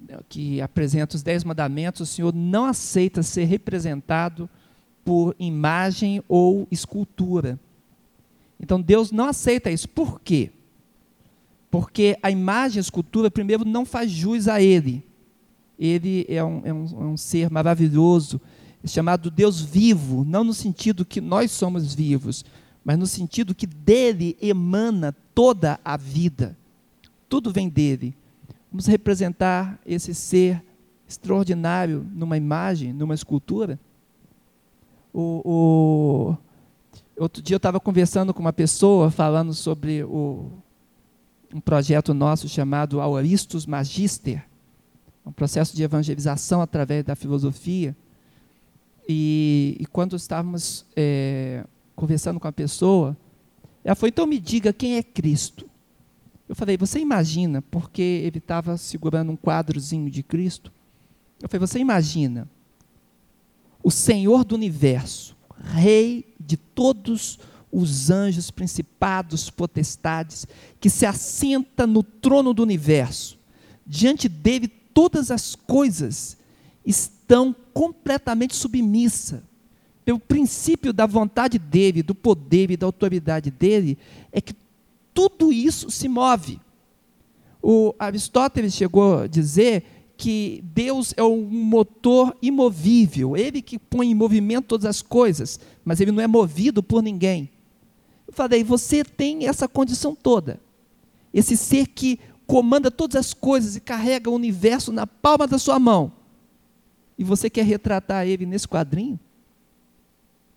né, 0.00 0.18
que 0.28 0.60
apresenta 0.60 1.16
os 1.16 1.22
dez 1.22 1.44
mandamentos, 1.44 2.00
o 2.00 2.06
Senhor 2.06 2.34
não 2.34 2.64
aceita 2.64 3.22
ser 3.22 3.44
representado 3.44 4.48
por 5.04 5.36
imagem 5.38 6.22
ou 6.26 6.66
escultura. 6.70 7.58
Então 8.58 8.80
Deus 8.80 9.12
não 9.12 9.26
aceita 9.26 9.70
isso. 9.70 9.88
Por 9.88 10.20
quê? 10.20 10.50
Porque 11.74 12.16
a 12.22 12.30
imagem, 12.30 12.78
a 12.78 12.80
escultura, 12.80 13.28
primeiro, 13.28 13.64
não 13.64 13.84
faz 13.84 14.08
jus 14.08 14.46
a 14.46 14.62
Ele. 14.62 15.04
Ele 15.76 16.24
é 16.28 16.44
um, 16.44 16.62
é 16.64 16.72
um, 16.72 16.84
é 16.84 17.04
um 17.06 17.16
ser 17.16 17.50
maravilhoso, 17.50 18.40
chamado 18.86 19.28
Deus 19.28 19.60
vivo, 19.60 20.24
não 20.24 20.44
no 20.44 20.54
sentido 20.54 21.04
que 21.04 21.20
nós 21.20 21.50
somos 21.50 21.92
vivos, 21.92 22.44
mas 22.84 22.96
no 22.96 23.08
sentido 23.08 23.56
que 23.56 23.66
dele 23.66 24.36
emana 24.40 25.12
toda 25.34 25.80
a 25.84 25.96
vida. 25.96 26.56
Tudo 27.28 27.50
vem 27.50 27.68
dele. 27.68 28.16
Vamos 28.70 28.86
representar 28.86 29.76
esse 29.84 30.14
ser 30.14 30.62
extraordinário 31.08 32.06
numa 32.14 32.36
imagem, 32.36 32.92
numa 32.92 33.14
escultura? 33.14 33.80
O, 35.12 36.36
o 37.18 37.20
outro 37.20 37.42
dia 37.42 37.54
eu 37.54 37.56
estava 37.56 37.80
conversando 37.80 38.32
com 38.32 38.38
uma 38.38 38.52
pessoa 38.52 39.10
falando 39.10 39.52
sobre 39.52 40.04
o, 40.04 40.52
um 41.54 41.60
projeto 41.60 42.12
nosso 42.12 42.48
chamado 42.48 43.00
Auristus 43.00 43.64
Magister, 43.64 44.44
um 45.24 45.30
processo 45.30 45.76
de 45.76 45.84
evangelização 45.84 46.60
através 46.60 47.04
da 47.04 47.14
filosofia. 47.14 47.96
E, 49.08 49.76
e 49.78 49.86
quando 49.86 50.16
estávamos 50.16 50.84
é, 50.96 51.64
conversando 51.94 52.40
com 52.40 52.48
a 52.48 52.52
pessoa, 52.52 53.16
ela 53.84 53.94
foi, 53.94 54.08
então 54.08 54.26
me 54.26 54.40
diga 54.40 54.72
quem 54.72 54.96
é 54.96 55.02
Cristo. 55.02 55.70
Eu 56.48 56.56
falei, 56.56 56.76
você 56.76 56.98
imagina, 56.98 57.62
porque 57.62 58.02
ele 58.02 58.38
estava 58.38 58.76
segurando 58.76 59.30
um 59.30 59.36
quadrozinho 59.36 60.10
de 60.10 60.24
Cristo. 60.24 60.72
Eu 61.40 61.48
falei, 61.48 61.64
você 61.64 61.78
imagina 61.78 62.48
o 63.80 63.92
Senhor 63.92 64.44
do 64.44 64.56
universo, 64.56 65.36
Rei 65.56 66.34
de 66.38 66.56
todos 66.56 67.38
os 67.38 67.53
anjos, 68.10 68.50
principados, 68.50 69.50
potestades, 69.50 70.46
que 70.80 70.88
se 70.88 71.04
assenta 71.04 71.86
no 71.86 72.02
trono 72.02 72.54
do 72.54 72.62
universo. 72.62 73.36
Diante 73.84 74.28
dele, 74.28 74.68
todas 74.68 75.30
as 75.30 75.56
coisas 75.56 76.36
estão 76.86 77.54
completamente 77.72 78.54
submissas. 78.54 79.40
Pelo 80.04 80.18
princípio 80.18 80.92
da 80.92 81.06
vontade 81.06 81.58
dele, 81.58 82.02
do 82.02 82.14
poder 82.14 82.70
e 82.70 82.76
da 82.76 82.86
autoridade 82.86 83.50
dele, 83.50 83.98
é 84.30 84.40
que 84.40 84.54
tudo 85.12 85.52
isso 85.52 85.90
se 85.90 86.08
move. 86.08 86.60
O 87.62 87.94
Aristóteles 87.98 88.74
chegou 88.74 89.20
a 89.20 89.26
dizer 89.26 89.84
que 90.16 90.62
Deus 90.72 91.12
é 91.16 91.24
um 91.24 91.42
motor 91.42 92.36
imovível, 92.40 93.36
ele 93.36 93.60
que 93.60 93.78
põe 93.78 94.10
em 94.10 94.14
movimento 94.14 94.66
todas 94.66 94.84
as 94.84 95.02
coisas, 95.02 95.58
mas 95.84 96.00
ele 96.00 96.12
não 96.12 96.22
é 96.22 96.26
movido 96.26 96.82
por 96.82 97.02
ninguém. 97.02 97.50
Falei, 98.34 98.64
você 98.64 99.04
tem 99.04 99.46
essa 99.46 99.66
condição 99.68 100.14
toda. 100.14 100.60
Esse 101.32 101.56
ser 101.56 101.88
que 101.88 102.18
comanda 102.46 102.90
todas 102.90 103.16
as 103.16 103.34
coisas 103.34 103.76
e 103.76 103.80
carrega 103.80 104.30
o 104.30 104.34
universo 104.34 104.92
na 104.92 105.06
palma 105.06 105.46
da 105.46 105.58
sua 105.58 105.78
mão. 105.78 106.12
E 107.16 107.24
você 107.24 107.48
quer 107.48 107.64
retratar 107.64 108.26
ele 108.26 108.44
nesse 108.44 108.68
quadrinho? 108.68 109.18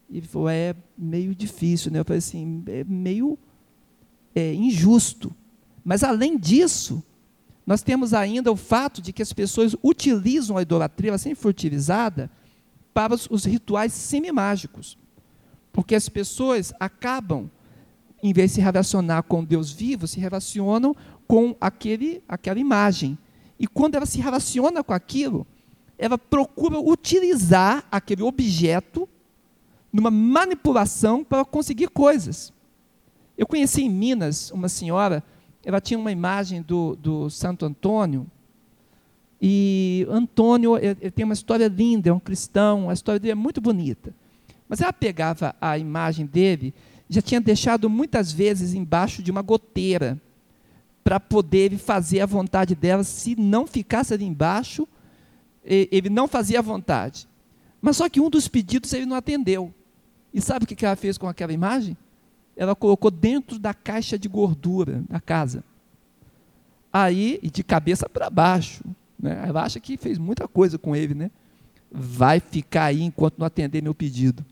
E 0.09 0.17
ele 0.17 0.27
falou, 0.27 0.49
é 0.49 0.75
meio 0.97 1.35
difícil, 1.35 1.91
né? 1.91 1.99
Eu 1.99 2.05
falei 2.05 2.19
assim, 2.19 2.63
é 2.67 2.83
meio 2.83 3.37
é, 4.33 4.53
injusto. 4.53 5.33
Mas 5.83 6.03
além 6.03 6.37
disso, 6.37 7.03
nós 7.65 7.81
temos 7.81 8.13
ainda 8.13 8.51
o 8.51 8.55
fato 8.55 9.01
de 9.01 9.11
que 9.11 9.21
as 9.21 9.33
pessoas 9.33 9.75
utilizam 9.83 10.57
a 10.57 10.61
idolatria, 10.61 11.11
ela 11.11 11.17
sempre 11.17 11.39
foi 11.39 11.51
utilizada, 11.51 12.31
para 12.93 13.13
os, 13.13 13.27
os 13.29 13.45
rituais 13.45 13.93
semimágicos. 13.93 14.97
Porque 15.71 15.93
as 15.93 16.09
pessoas 16.09 16.73
acabam, 16.79 17.49
em 18.21 18.34
vez 18.34 18.51
de 18.51 18.56
se 18.56 18.62
relacionar 18.62 19.23
com 19.23 19.43
Deus 19.43 19.71
vivo, 19.71 20.08
se 20.08 20.19
relacionam 20.19 20.95
com 21.27 21.56
aquele, 21.60 22.23
aquela 22.27 22.60
imagem. 22.60 23.17
E 23.60 23.67
quando 23.67 23.95
ela 23.95 24.06
se 24.06 24.19
relaciona 24.19 24.84
com 24.84 24.93
aquilo, 24.93 25.45
ela 25.97 26.17
procura 26.17 26.80
utilizar 26.80 27.86
aquele 27.91 28.23
objeto 28.23 29.08
numa 29.91 30.12
manipulação 30.12 31.23
para 31.23 31.43
conseguir 31.43 31.89
coisas. 31.89 32.53
Eu 33.38 33.47
conheci 33.47 33.84
em 33.84 33.89
Minas 33.89 34.51
uma 34.51 34.69
senhora, 34.69 35.23
ela 35.63 35.82
tinha 35.82 35.99
uma 35.99 36.12
imagem 36.12 36.62
do, 36.62 36.95
do 36.95 37.30
Santo 37.30 37.65
Antônio, 37.65 38.27
e 39.41 40.08
Antônio 40.10 40.77
ele 40.77 41.12
tem 41.12 41.23
uma 41.23 41.34
história 41.34 41.67
linda, 41.67 42.10
é 42.10 42.13
um 42.13 42.19
cristão, 42.19 42.89
a 42.89 42.93
história 42.93 43.19
dele 43.19 43.34
é 43.34 43.36
muito 43.36 43.62
bonita. 43.62 44.13
Mas 44.67 44.82
ela 44.82 44.91
pegava 44.91 45.56
a 45.62 45.77
imagem 45.77 46.25
dele, 46.25 46.73
já 47.10 47.22
tinha 47.22 47.39
deixado 47.41 47.89
muitas 47.89 48.32
vezes 48.32 48.74
embaixo 48.74 49.24
de 49.24 49.32
uma 49.32 49.41
goteira, 49.41 50.22
para 51.04 51.20
poder 51.20 51.78
fazer 51.78 52.20
a 52.20 52.26
vontade 52.26 52.76
dela, 52.76 53.04
se 53.04 53.34
não 53.36 53.65
ficasse 53.65 54.13
ali 54.13 54.26
embaixo, 54.26 54.86
ele 55.63 56.10
não 56.10 56.28
fazia 56.28 56.60
a 56.60 56.62
vontade. 56.62 57.28
Mas 57.82 57.96
só 57.96 58.10
que 58.10 58.20
um 58.20 58.30
dos 58.30 58.50
pedidos 58.50 58.91
ele 58.91 59.06
não 59.06 59.15
atendeu. 59.15 59.74
E 60.34 60.41
sabe 60.41 60.65
o 60.65 60.67
que 60.67 60.86
ela 60.86 60.98
fez 60.98 61.17
com 61.17 61.28
aquela 61.28 61.54
imagem? 61.54 61.96
ela 62.58 62.76
colocou 62.76 63.12
dentro 63.12 63.60
da 63.60 63.74
caixa 63.74 64.17
de 64.17 64.28
gordura 64.28 65.04
da 65.08 65.22
casa. 65.22 65.63
Aí, 66.91 67.39
de 67.43 67.63
cabeça 67.63 68.10
para 68.10 68.30
baixo. 68.30 68.84
Né? 69.20 69.43
Ela 69.48 69.63
acha 69.63 69.80
que 69.80 69.96
fez 69.96 70.17
muita 70.17 70.48
coisa 70.48 70.78
com 70.78 70.96
ele, 70.96 71.13
né? 71.13 71.30
Vai 71.91 72.39
ficar 72.39 72.86
aí 72.86 73.04
enquanto 73.04 73.38
não 73.38 73.46
atender 73.46 73.84
meu 73.84 73.93
pedido. 73.93 74.43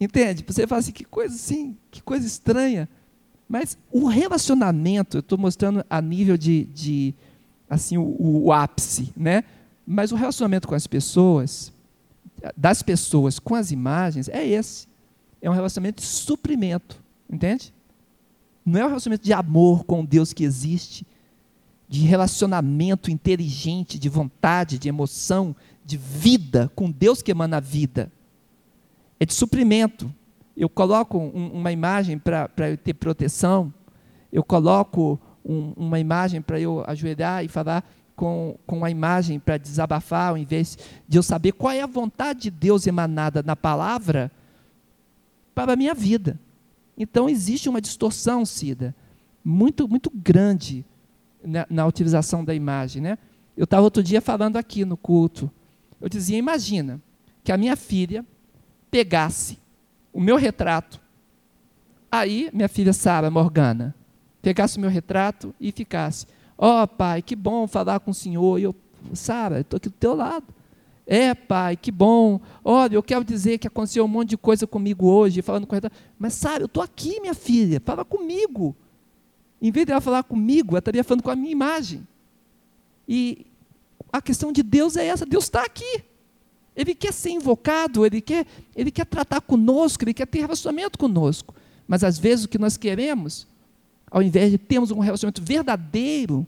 Entende? 0.00 0.44
Você 0.46 0.66
fala 0.66 0.80
assim, 0.80 0.92
que 0.92 1.04
coisa 1.04 1.34
assim, 1.34 1.76
que 1.90 2.02
coisa 2.02 2.26
estranha. 2.26 2.88
Mas 3.48 3.78
o 3.90 4.06
relacionamento, 4.06 5.16
eu 5.16 5.20
estou 5.20 5.38
mostrando 5.38 5.84
a 5.88 6.00
nível 6.00 6.36
de, 6.36 6.64
de 6.66 7.14
assim, 7.68 7.96
o, 7.96 8.44
o 8.44 8.52
ápice, 8.52 9.12
né? 9.16 9.44
Mas 9.86 10.12
o 10.12 10.16
relacionamento 10.16 10.68
com 10.68 10.74
as 10.74 10.86
pessoas, 10.86 11.72
das 12.56 12.82
pessoas 12.82 13.38
com 13.38 13.54
as 13.54 13.70
imagens, 13.70 14.28
é 14.28 14.46
esse 14.46 14.88
é 15.40 15.48
um 15.48 15.54
relacionamento 15.54 16.02
de 16.02 16.08
suprimento, 16.08 17.00
entende? 17.30 17.72
Não 18.64 18.80
é 18.80 18.84
um 18.84 18.88
relacionamento 18.88 19.24
de 19.24 19.32
amor 19.32 19.84
com 19.84 20.04
Deus 20.04 20.32
que 20.32 20.44
existe, 20.44 21.06
de 21.88 22.00
relacionamento 22.00 23.10
inteligente, 23.10 23.98
de 23.98 24.08
vontade, 24.08 24.78
de 24.78 24.88
emoção, 24.88 25.56
de 25.84 25.96
vida 25.96 26.70
com 26.74 26.90
Deus 26.90 27.22
que 27.22 27.30
emana 27.30 27.56
a 27.56 27.60
vida. 27.60 28.12
É 29.20 29.26
de 29.26 29.34
suprimento. 29.34 30.12
Eu 30.56 30.68
coloco 30.68 31.18
um, 31.18 31.52
uma 31.52 31.72
imagem 31.72 32.18
para 32.18 32.70
eu 32.70 32.76
ter 32.76 32.94
proteção, 32.94 33.72
eu 34.32 34.42
coloco 34.42 35.18
um, 35.44 35.72
uma 35.76 35.98
imagem 35.98 36.42
para 36.42 36.60
eu 36.60 36.84
ajoelhar 36.86 37.44
e 37.44 37.48
falar 37.48 37.84
com, 38.14 38.58
com 38.66 38.84
a 38.84 38.90
imagem 38.90 39.38
para 39.38 39.56
desabafar, 39.56 40.30
ao 40.30 40.36
invés 40.36 40.76
de 41.06 41.16
eu 41.16 41.22
saber 41.22 41.52
qual 41.52 41.72
é 41.72 41.80
a 41.80 41.86
vontade 41.86 42.40
de 42.42 42.50
Deus 42.50 42.86
emanada 42.86 43.42
na 43.42 43.54
palavra, 43.54 44.30
para 45.54 45.72
a 45.72 45.76
minha 45.76 45.94
vida. 45.94 46.38
Então 46.96 47.28
existe 47.28 47.68
uma 47.68 47.80
distorção, 47.80 48.44
Cida, 48.44 48.94
muito, 49.44 49.88
muito 49.88 50.10
grande 50.12 50.84
na, 51.44 51.64
na 51.70 51.86
utilização 51.86 52.44
da 52.44 52.54
imagem. 52.54 53.00
Né? 53.00 53.18
Eu 53.56 53.64
estava 53.64 53.84
outro 53.84 54.02
dia 54.02 54.20
falando 54.20 54.56
aqui 54.56 54.84
no 54.84 54.96
culto. 54.96 55.50
Eu 56.00 56.08
dizia: 56.08 56.36
imagina 56.36 57.00
que 57.44 57.52
a 57.52 57.56
minha 57.56 57.76
filha 57.76 58.26
pegasse 58.90 59.58
o 60.12 60.20
meu 60.20 60.36
retrato, 60.36 61.00
aí 62.10 62.50
minha 62.52 62.68
filha 62.68 62.92
Sara 62.92 63.30
Morgana 63.30 63.94
pegasse 64.42 64.78
o 64.78 64.80
meu 64.80 64.90
retrato 64.90 65.54
e 65.60 65.70
ficasse: 65.72 66.26
Ó 66.56 66.82
oh, 66.82 66.88
pai, 66.88 67.22
que 67.22 67.36
bom 67.36 67.66
falar 67.66 68.00
com 68.00 68.10
o 68.10 68.14
senhor. 68.14 68.58
E 68.58 68.64
eu, 68.64 68.74
Sara, 69.12 69.60
estou 69.60 69.76
aqui 69.76 69.88
do 69.88 69.94
teu 69.94 70.14
lado. 70.14 70.46
É, 71.06 71.34
pai, 71.34 71.76
que 71.76 71.90
bom. 71.90 72.40
Olha, 72.62 72.94
eu 72.94 73.02
quero 73.02 73.24
dizer 73.24 73.58
que 73.58 73.66
aconteceu 73.66 74.04
um 74.04 74.08
monte 74.08 74.30
de 74.30 74.36
coisa 74.36 74.66
comigo 74.66 75.06
hoje, 75.06 75.40
falando 75.40 75.66
com 75.66 75.74
ela. 75.74 75.90
Mas 76.18 76.34
sabe, 76.34 76.62
eu 76.62 76.66
estou 76.66 76.82
aqui, 76.82 77.20
minha 77.20 77.34
filha, 77.34 77.80
fala 77.84 78.04
comigo. 78.04 78.76
Em 79.60 79.70
vez 79.70 79.86
de 79.86 79.92
ela 79.92 80.00
falar 80.00 80.22
comigo, 80.22 80.72
ela 80.72 80.78
estaria 80.78 81.02
falando 81.02 81.22
com 81.22 81.30
a 81.30 81.36
minha 81.36 81.52
imagem. 81.52 82.06
E 83.08 83.46
a 84.12 84.20
questão 84.20 84.52
de 84.52 84.62
Deus 84.62 84.96
é 84.96 85.06
essa: 85.06 85.24
Deus 85.24 85.44
está 85.44 85.62
aqui. 85.62 86.04
Ele 86.78 86.94
quer 86.94 87.12
ser 87.12 87.30
invocado, 87.30 88.06
ele 88.06 88.20
quer, 88.20 88.46
ele 88.76 88.92
quer 88.92 89.04
tratar 89.04 89.40
conosco, 89.40 90.04
ele 90.04 90.14
quer 90.14 90.26
ter 90.28 90.38
relacionamento 90.38 90.96
conosco. 90.96 91.52
Mas 91.88 92.04
às 92.04 92.20
vezes 92.20 92.44
o 92.44 92.48
que 92.48 92.56
nós 92.56 92.76
queremos, 92.76 93.48
ao 94.08 94.22
invés 94.22 94.52
de 94.52 94.58
termos 94.58 94.92
um 94.92 95.00
relacionamento 95.00 95.42
verdadeiro, 95.42 96.46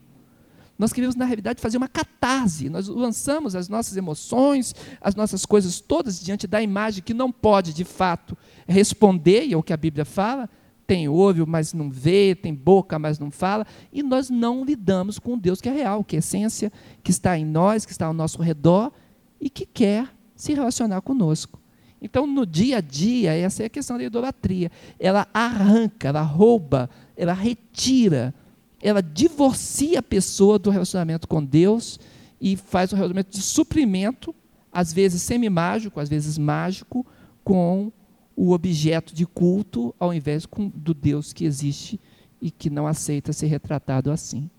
nós 0.79 0.93
queremos, 0.93 1.17
na 1.17 1.25
realidade, 1.25 1.61
fazer 1.61 1.77
uma 1.77 1.89
catarse. 1.89 2.69
Nós 2.69 2.87
lançamos 2.87 3.57
as 3.57 3.67
nossas 3.67 3.97
emoções, 3.97 4.73
as 5.01 5.15
nossas 5.15 5.45
coisas 5.45 5.81
todas 5.81 6.23
diante 6.23 6.47
da 6.47 6.61
imagem 6.61 7.03
que 7.03 7.13
não 7.13 7.29
pode, 7.29 7.73
de 7.73 7.83
fato, 7.83 8.37
responder, 8.65 9.45
e 9.45 9.53
é 9.53 9.57
o 9.57 9.61
que 9.61 9.73
a 9.73 9.77
Bíblia 9.77 10.05
fala, 10.05 10.49
tem 10.87 11.09
olho, 11.09 11.45
mas 11.45 11.73
não 11.73 11.91
vê, 11.91 12.33
tem 12.33 12.55
boca, 12.55 12.97
mas 12.97 13.19
não 13.19 13.29
fala, 13.29 13.67
e 13.91 14.01
nós 14.01 14.29
não 14.29 14.63
lidamos 14.63 15.19
com 15.19 15.33
o 15.33 15.37
Deus 15.37 15.59
que 15.59 15.67
é 15.67 15.73
real, 15.73 16.05
que 16.05 16.15
é 16.15 16.19
essência, 16.19 16.71
que 17.03 17.11
está 17.11 17.37
em 17.37 17.45
nós, 17.45 17.85
que 17.85 17.91
está 17.91 18.05
ao 18.05 18.13
nosso 18.13 18.41
redor 18.41 18.93
e 19.41 19.49
que 19.49 19.65
quer 19.65 20.07
se 20.41 20.55
relacionar 20.55 21.01
conosco. 21.01 21.61
Então, 22.01 22.25
no 22.25 22.47
dia 22.47 22.77
a 22.77 22.81
dia, 22.81 23.31
essa 23.35 23.61
é 23.61 23.67
a 23.67 23.69
questão 23.69 23.95
da 23.95 24.03
idolatria. 24.03 24.71
Ela 24.99 25.27
arranca, 25.31 26.07
ela 26.07 26.23
rouba, 26.23 26.89
ela 27.15 27.31
retira, 27.31 28.33
ela 28.81 29.03
divorcia 29.03 29.99
a 29.99 30.01
pessoa 30.01 30.57
do 30.57 30.71
relacionamento 30.71 31.27
com 31.27 31.45
Deus 31.45 31.99
e 32.41 32.57
faz 32.57 32.91
um 32.91 32.95
relacionamento 32.95 33.29
de 33.29 33.43
suprimento, 33.43 34.33
às 34.73 34.91
vezes 34.91 35.21
semi-mágico, 35.21 35.99
às 35.99 36.09
vezes 36.09 36.39
mágico, 36.39 37.05
com 37.43 37.91
o 38.35 38.51
objeto 38.51 39.13
de 39.13 39.27
culto, 39.27 39.93
ao 39.99 40.11
invés 40.11 40.47
do 40.73 40.95
Deus 40.95 41.33
que 41.33 41.45
existe 41.45 41.99
e 42.41 42.49
que 42.49 42.67
não 42.67 42.87
aceita 42.87 43.31
ser 43.31 43.45
retratado 43.45 44.09
assim. 44.09 44.49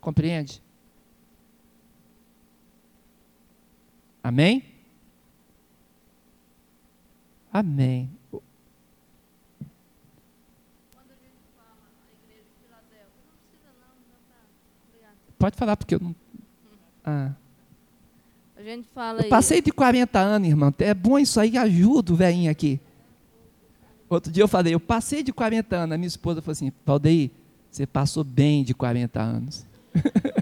Compreende? 0.00 0.60
Amém? 4.20 4.77
Amém. 7.58 8.08
Pode 15.36 15.56
falar, 15.56 15.76
porque 15.76 15.96
eu 15.96 16.00
não. 16.00 16.14
Ah. 17.04 17.32
A 18.56 18.62
gente 18.62 18.86
fala 18.94 19.22
eu 19.22 19.28
passei 19.28 19.60
de 19.60 19.72
40 19.72 20.18
anos, 20.20 20.48
irmão. 20.48 20.72
É 20.78 20.94
bom 20.94 21.18
isso 21.18 21.40
aí, 21.40 21.58
ajuda 21.58 22.12
o 22.12 22.16
velhinho 22.16 22.48
aqui. 22.48 22.80
Outro 24.08 24.30
dia 24.30 24.44
eu 24.44 24.48
falei, 24.48 24.72
eu 24.72 24.80
passei 24.80 25.24
de 25.24 25.32
40 25.32 25.74
anos. 25.74 25.94
A 25.94 25.98
minha 25.98 26.06
esposa 26.06 26.40
falou 26.40 26.52
assim: 26.52 26.72
Valdeir, 26.86 27.32
você 27.72 27.86
passou 27.88 28.22
bem 28.22 28.62
de 28.62 28.72
40 28.72 29.20
anos. 29.20 29.66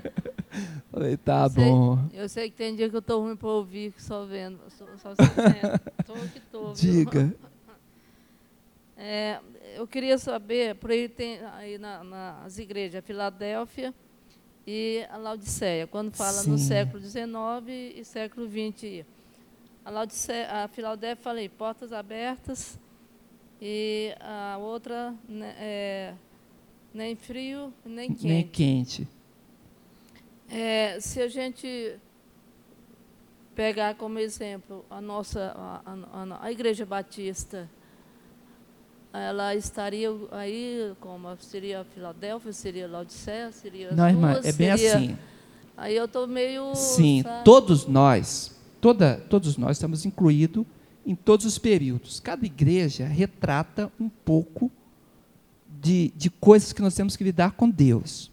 falei, 0.96 1.16
tá 1.16 1.44
eu 1.44 1.50
bom. 1.50 2.08
Sei, 2.08 2.20
eu 2.20 2.28
sei 2.28 2.50
que 2.50 2.56
tem 2.56 2.74
dia 2.74 2.88
que 2.88 2.96
eu 2.96 3.00
estou 3.00 3.22
ruim 3.22 3.36
para 3.36 3.48
ouvir, 3.48 3.92
só 3.98 4.24
vendo. 4.24 4.58
Só, 4.70 4.86
só 4.96 5.14
vendo. 5.14 6.30
que 6.32 6.40
tô, 6.40 6.72
Diga. 6.72 7.34
É, 8.98 9.40
eu 9.74 9.86
queria 9.86 10.16
saber, 10.16 10.74
por 10.76 10.90
aí 10.90 11.06
tem 11.06 11.38
aí 11.52 11.76
na, 11.76 12.02
nas 12.02 12.56
igrejas, 12.56 13.04
Filadélfia 13.04 13.92
e 14.66 15.06
a 15.10 15.18
Laodiceia, 15.18 15.86
quando 15.86 16.16
fala 16.16 16.38
Sim. 16.38 16.52
no 16.52 16.56
século 16.56 17.02
XIX 17.02 17.28
e 17.94 18.02
século 18.02 18.48
XX. 18.48 19.04
A, 19.84 19.90
Laodiceia, 19.90 20.50
a 20.50 20.68
Filadélfia, 20.68 21.22
falei, 21.22 21.46
portas 21.46 21.92
abertas, 21.92 22.78
e 23.60 24.14
a 24.18 24.56
outra 24.58 25.14
né, 25.28 25.54
é, 25.58 26.14
nem 26.94 27.14
frio, 27.14 27.70
nem 27.84 28.08
quente. 28.08 28.26
Nem 28.26 28.48
quente. 28.48 29.08
É, 30.48 30.98
se 31.00 31.20
a 31.20 31.28
gente 31.28 31.98
pegar 33.54 33.94
como 33.94 34.18
exemplo 34.18 34.84
a 34.90 35.00
nossa 35.00 35.52
a, 35.56 35.80
a, 35.86 36.44
a 36.46 36.52
Igreja 36.52 36.84
Batista, 36.84 37.68
ela 39.12 39.54
estaria 39.54 40.10
aí 40.30 40.92
como 41.00 41.34
seria 41.40 41.84
Filadélfia, 41.84 42.52
seria 42.52 42.86
Laodiceia, 42.86 43.50
seria 43.50 43.92
Não, 43.92 44.08
irmã, 44.08 44.40
é 44.44 44.52
bem 44.52 44.76
seria, 44.76 44.96
assim. 44.96 45.18
Aí 45.76 45.96
eu 45.96 46.04
estou 46.04 46.26
meio 46.26 46.74
Sim, 46.74 47.22
sabe? 47.22 47.44
todos 47.44 47.86
nós, 47.86 48.54
toda, 48.80 49.16
todos 49.28 49.56
nós 49.56 49.76
estamos 49.76 50.04
incluídos 50.04 50.64
em 51.04 51.14
todos 51.14 51.46
os 51.46 51.58
períodos. 51.58 52.20
Cada 52.20 52.44
igreja 52.44 53.06
retrata 53.06 53.90
um 53.98 54.08
pouco 54.08 54.70
de, 55.80 56.12
de 56.16 56.28
coisas 56.30 56.72
que 56.72 56.82
nós 56.82 56.94
temos 56.94 57.16
que 57.16 57.24
lidar 57.24 57.52
com 57.52 57.70
Deus. 57.70 58.30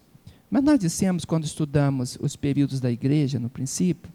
Mas 0.50 0.62
nós 0.62 0.78
dissemos, 0.78 1.24
quando 1.24 1.44
estudamos 1.44 2.16
os 2.20 2.36
períodos 2.36 2.80
da 2.80 2.90
igreja, 2.90 3.38
no 3.38 3.48
princípio, 3.48 4.12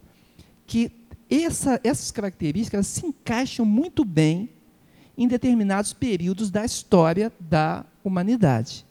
que 0.66 0.90
essa, 1.28 1.80
essas 1.84 2.10
características 2.10 2.86
se 2.86 3.06
encaixam 3.06 3.64
muito 3.64 4.04
bem 4.04 4.50
em 5.16 5.28
determinados 5.28 5.92
períodos 5.92 6.50
da 6.50 6.64
história 6.64 7.32
da 7.38 7.84
humanidade. 8.02 8.86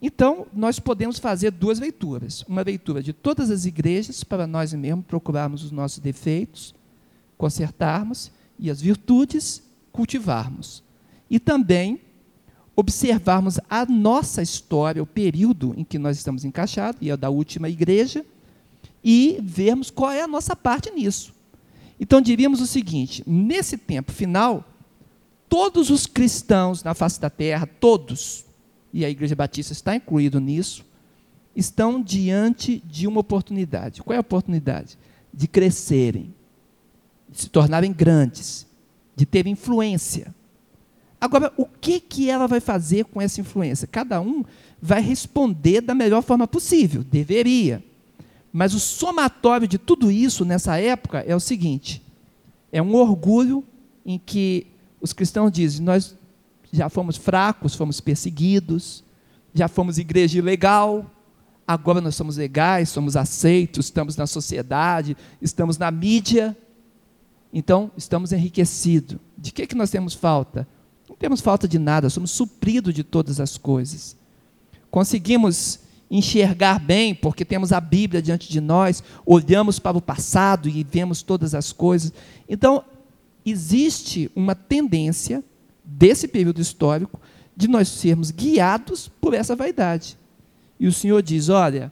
Então, 0.00 0.46
nós 0.52 0.78
podemos 0.78 1.18
fazer 1.18 1.50
duas 1.50 1.78
leituras. 1.78 2.42
Uma 2.48 2.62
leitura 2.62 3.02
de 3.02 3.12
todas 3.12 3.50
as 3.50 3.64
igrejas, 3.64 4.22
para 4.22 4.46
nós 4.46 4.72
mesmos 4.72 5.06
procurarmos 5.06 5.64
os 5.64 5.70
nossos 5.70 5.98
defeitos, 5.98 6.74
consertarmos, 7.36 8.30
e 8.58 8.70
as 8.70 8.80
virtudes 8.80 9.62
cultivarmos. 9.92 10.82
E 11.28 11.38
também 11.38 12.00
observarmos 12.76 13.58
a 13.70 13.86
nossa 13.86 14.42
história, 14.42 15.02
o 15.02 15.06
período 15.06 15.74
em 15.76 15.82
que 15.82 15.98
nós 15.98 16.18
estamos 16.18 16.44
encaixados, 16.44 17.00
e 17.00 17.10
é 17.10 17.16
da 17.16 17.30
última 17.30 17.70
igreja, 17.70 18.24
e 19.02 19.38
vermos 19.42 19.90
qual 19.90 20.12
é 20.12 20.20
a 20.20 20.28
nossa 20.28 20.54
parte 20.54 20.90
nisso. 20.90 21.34
Então 21.98 22.20
diríamos 22.20 22.60
o 22.60 22.66
seguinte: 22.66 23.24
nesse 23.26 23.78
tempo 23.78 24.12
final, 24.12 24.62
todos 25.48 25.88
os 25.88 26.06
cristãos 26.06 26.84
na 26.84 26.92
face 26.92 27.18
da 27.18 27.30
terra, 27.30 27.66
todos, 27.66 28.44
e 28.92 29.04
a 29.04 29.10
Igreja 29.10 29.34
Batista 29.34 29.72
está 29.72 29.96
incluído 29.96 30.38
nisso, 30.38 30.84
estão 31.54 32.02
diante 32.02 32.82
de 32.84 33.06
uma 33.06 33.20
oportunidade. 33.20 34.02
Qual 34.02 34.12
é 34.14 34.18
a 34.18 34.20
oportunidade? 34.20 34.98
De 35.32 35.48
crescerem, 35.48 36.34
de 37.28 37.40
se 37.40 37.48
tornarem 37.48 37.92
grandes, 37.92 38.66
de 39.14 39.24
ter 39.24 39.46
influência. 39.46 40.34
Agora, 41.20 41.52
o 41.56 41.64
que, 41.64 41.98
que 41.98 42.28
ela 42.28 42.46
vai 42.46 42.60
fazer 42.60 43.04
com 43.06 43.20
essa 43.20 43.40
influência? 43.40 43.86
Cada 43.86 44.20
um 44.20 44.44
vai 44.80 45.00
responder 45.00 45.80
da 45.80 45.94
melhor 45.94 46.22
forma 46.22 46.46
possível, 46.46 47.02
deveria. 47.02 47.82
Mas 48.52 48.74
o 48.74 48.80
somatório 48.80 49.66
de 49.66 49.78
tudo 49.78 50.10
isso 50.10 50.44
nessa 50.44 50.78
época 50.78 51.24
é 51.26 51.34
o 51.34 51.40
seguinte: 51.40 52.02
é 52.70 52.80
um 52.80 52.94
orgulho 52.94 53.64
em 54.04 54.18
que 54.18 54.66
os 55.00 55.12
cristãos 55.12 55.50
dizem, 55.50 55.84
nós 55.84 56.16
já 56.72 56.88
fomos 56.88 57.16
fracos, 57.16 57.74
fomos 57.74 58.00
perseguidos, 58.00 59.02
já 59.54 59.68
fomos 59.68 59.98
igreja 59.98 60.38
ilegal, 60.38 61.10
agora 61.66 62.00
nós 62.00 62.14
somos 62.14 62.36
legais, 62.36 62.88
somos 62.88 63.16
aceitos, 63.16 63.86
estamos 63.86 64.16
na 64.16 64.26
sociedade, 64.26 65.16
estamos 65.40 65.78
na 65.78 65.90
mídia. 65.90 66.56
Então, 67.52 67.90
estamos 67.96 68.32
enriquecidos. 68.32 69.18
De 69.36 69.52
que, 69.52 69.66
que 69.66 69.74
nós 69.74 69.90
temos 69.90 70.12
falta? 70.12 70.68
Não 71.16 71.20
temos 71.20 71.40
falta 71.40 71.66
de 71.66 71.78
nada, 71.78 72.10
somos 72.10 72.30
supridos 72.30 72.92
de 72.92 73.02
todas 73.02 73.40
as 73.40 73.56
coisas. 73.56 74.14
Conseguimos 74.90 75.80
enxergar 76.10 76.78
bem, 76.78 77.14
porque 77.14 77.42
temos 77.42 77.72
a 77.72 77.80
Bíblia 77.80 78.20
diante 78.20 78.50
de 78.50 78.60
nós, 78.60 79.02
olhamos 79.24 79.78
para 79.78 79.96
o 79.96 80.02
passado 80.02 80.68
e 80.68 80.84
vemos 80.84 81.22
todas 81.22 81.54
as 81.54 81.72
coisas. 81.72 82.12
Então, 82.46 82.84
existe 83.46 84.30
uma 84.36 84.54
tendência 84.54 85.42
desse 85.82 86.28
período 86.28 86.60
histórico 86.60 87.18
de 87.56 87.66
nós 87.66 87.88
sermos 87.88 88.30
guiados 88.30 89.08
por 89.20 89.32
essa 89.32 89.56
vaidade. 89.56 90.18
E 90.78 90.86
o 90.86 90.92
Senhor 90.92 91.22
diz: 91.22 91.48
Olha, 91.48 91.90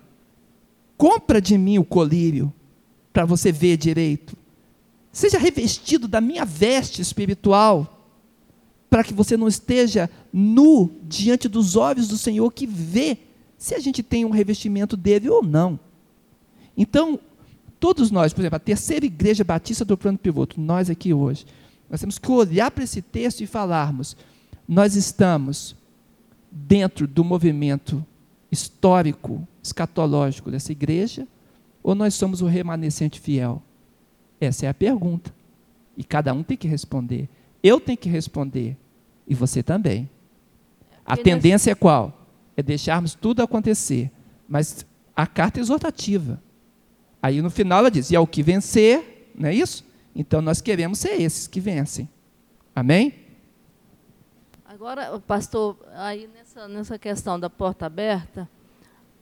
compra 0.99 1.41
de 1.41 1.57
mim 1.57 1.79
o 1.79 1.85
colírio 1.85 2.53
para 3.11 3.25
você 3.25 3.51
ver 3.51 3.79
direito. 3.79 4.37
Seja 5.11 5.39
revestido 5.39 6.07
da 6.07 6.21
minha 6.21 6.45
veste 6.45 7.01
espiritual, 7.01 7.94
para 8.95 9.03
que 9.03 9.13
você 9.13 9.37
não 9.37 9.49
esteja 9.49 10.09
nu 10.33 10.89
diante 11.03 11.49
dos 11.49 11.75
olhos 11.75 12.07
do 12.07 12.17
Senhor 12.17 12.49
que 12.53 12.65
vê 12.65 13.19
se 13.59 13.75
a 13.75 13.81
gente 13.81 14.05
tem 14.05 14.25
um 14.25 14.31
revestimento 14.31 14.97
dele 14.97 15.29
ou 15.29 15.43
não. 15.43 15.81
Então, 16.77 17.19
todos 17.81 18.13
nós, 18.13 18.33
por 18.33 18.43
exemplo, 18.43 18.55
a 18.55 18.61
terceira 18.61 19.05
igreja 19.05 19.43
batista 19.43 19.85
do 19.85 19.99
plano 19.99 20.17
pivoto, 20.17 20.61
nós 20.61 20.89
aqui 20.89 21.13
hoje, 21.13 21.45
nós 21.91 21.99
temos 21.99 22.21
que 22.21 22.31
olhar 22.31 22.71
para 22.71 22.85
esse 22.85 23.03
texto 23.03 23.41
e 23.41 23.49
falarmos: 23.49 24.17
nós 24.69 24.95
estamos 24.95 25.75
dentro 26.53 27.09
do 27.09 27.25
movimento 27.25 28.07
histórico, 28.49 29.45
escatológico 29.61 30.53
dessa 30.53 30.71
igreja, 30.71 31.27
ou 31.83 31.97
nós 31.97 32.15
somos 32.15 32.43
o 32.43 32.47
remanescente 32.47 33.19
fiel? 33.19 33.61
Essa 34.41 34.67
é 34.67 34.69
a 34.69 34.75
pergunta. 34.75 35.35
E 35.97 36.05
cada 36.05 36.33
um 36.33 36.45
tem 36.45 36.57
que 36.57 36.69
responder. 36.69 37.29
Eu 37.61 37.81
tenho 37.81 37.99
que 37.99 38.09
responder. 38.09 38.77
E 39.27 39.35
você 39.35 39.63
também. 39.63 40.09
A 41.05 41.17
tendência 41.17 41.71
é 41.71 41.75
qual? 41.75 42.27
É 42.57 42.63
deixarmos 42.63 43.15
tudo 43.15 43.43
acontecer. 43.43 44.11
Mas 44.49 44.87
a 45.15 45.27
carta 45.27 45.61
é 45.61 45.63
exortativa. 45.63 46.43
Aí 47.23 47.41
no 47.41 47.51
final 47.51 47.81
ela 47.81 47.91
diz: 47.91 48.11
e 48.11 48.17
ao 48.17 48.27
que 48.27 48.43
vencer, 48.43 49.31
não 49.35 49.49
é 49.49 49.55
isso? 49.55 49.85
Então 50.15 50.41
nós 50.41 50.61
queremos 50.61 50.99
ser 50.99 51.21
esses 51.21 51.47
que 51.47 51.61
vencem. 51.61 52.09
Amém? 52.75 53.15
Agora, 54.65 55.19
pastor, 55.21 55.77
aí 55.95 56.29
nessa, 56.35 56.69
nessa 56.69 56.99
questão 56.99 57.39
da 57.39 57.49
porta 57.49 57.87
aberta, 57.87 58.49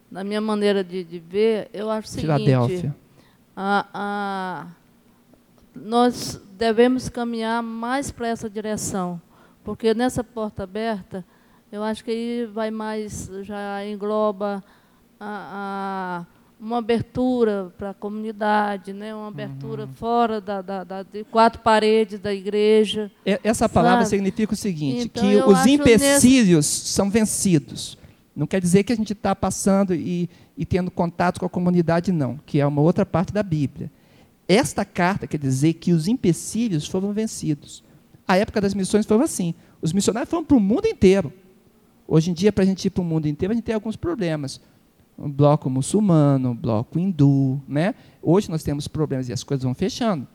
na 0.09 0.23
minha 0.23 0.41
maneira 0.41 0.83
de, 0.83 1.03
de 1.03 1.19
ver, 1.19 1.69
eu 1.71 1.89
acho 1.89 2.07
o 2.07 2.11
seguinte. 2.11 2.91
A, 3.55 3.87
a, 3.93 4.67
nós 5.75 6.41
devemos 6.57 7.07
caminhar 7.09 7.61
mais 7.61 8.11
para 8.11 8.27
essa 8.27 8.49
direção, 8.49 9.21
porque 9.63 9.93
nessa 9.93 10.23
porta 10.23 10.63
aberta 10.63 11.25
Eu 11.71 11.81
acho 11.81 12.03
que 12.03 12.11
aí 12.11 12.45
vai 12.45 12.69
mais, 12.69 13.31
já 13.41 13.83
engloba 13.83 14.63
a, 15.19 16.25
a 16.29 16.33
uma 16.63 16.77
abertura 16.77 17.73
para 17.77 17.89
a 17.89 17.93
comunidade, 17.93 18.93
né? 18.93 19.13
uma 19.13 19.27
abertura 19.27 19.83
uhum. 19.83 19.93
fora 19.93 20.39
da, 20.39 20.61
da, 20.61 20.83
da, 20.83 21.03
de 21.03 21.23
quatro 21.25 21.61
paredes 21.61 22.19
da 22.19 22.33
igreja. 22.33 23.11
Essa 23.43 23.67
palavra 23.67 24.05
sabe? 24.05 24.11
significa 24.11 24.53
o 24.53 24.55
seguinte, 24.55 25.05
então, 25.05 25.23
que 25.23 25.35
os 25.35 25.65
empecilhos 25.65 26.65
nesse... 26.65 26.89
são 26.89 27.09
vencidos. 27.09 27.97
Não 28.35 28.47
quer 28.47 28.61
dizer 28.61 28.83
que 28.83 28.93
a 28.93 28.95
gente 28.95 29.13
está 29.13 29.35
passando 29.35 29.93
e, 29.93 30.29
e 30.57 30.65
tendo 30.65 30.89
contato 30.89 31.39
com 31.39 31.45
a 31.45 31.49
comunidade, 31.49 32.11
não, 32.11 32.39
que 32.45 32.59
é 32.61 32.65
uma 32.65 32.81
outra 32.81 33.05
parte 33.05 33.33
da 33.33 33.43
Bíblia. 33.43 33.91
Esta 34.47 34.85
carta 34.85 35.27
quer 35.27 35.37
dizer 35.37 35.73
que 35.73 35.91
os 35.91 36.07
empecilhos 36.07 36.87
foram 36.87 37.11
vencidos. 37.11 37.83
A 38.27 38.37
época 38.37 38.61
das 38.61 38.73
missões 38.73 39.05
foi 39.05 39.21
assim. 39.21 39.53
Os 39.81 39.93
missionários 39.93 40.29
foram 40.29 40.43
para 40.43 40.57
o 40.57 40.59
mundo 40.59 40.87
inteiro. 40.87 41.31
Hoje 42.07 42.31
em 42.31 42.33
dia, 42.33 42.51
para 42.51 42.63
a 42.63 42.67
gente 42.67 42.85
ir 42.85 42.89
para 42.89 43.01
o 43.01 43.05
mundo 43.05 43.27
inteiro, 43.27 43.51
a 43.51 43.55
gente 43.55 43.65
tem 43.65 43.75
alguns 43.75 43.95
problemas 43.95 44.59
um 45.17 45.29
bloco 45.29 45.69
muçulmano, 45.69 46.51
um 46.51 46.55
bloco 46.55 46.99
hindu, 46.99 47.61
né? 47.67 47.93
Hoje 48.21 48.49
nós 48.49 48.63
temos 48.63 48.87
problemas 48.87 49.29
e 49.29 49.33
as 49.33 49.43
coisas 49.43 49.63
vão 49.63 49.73
fechando. 49.73 50.27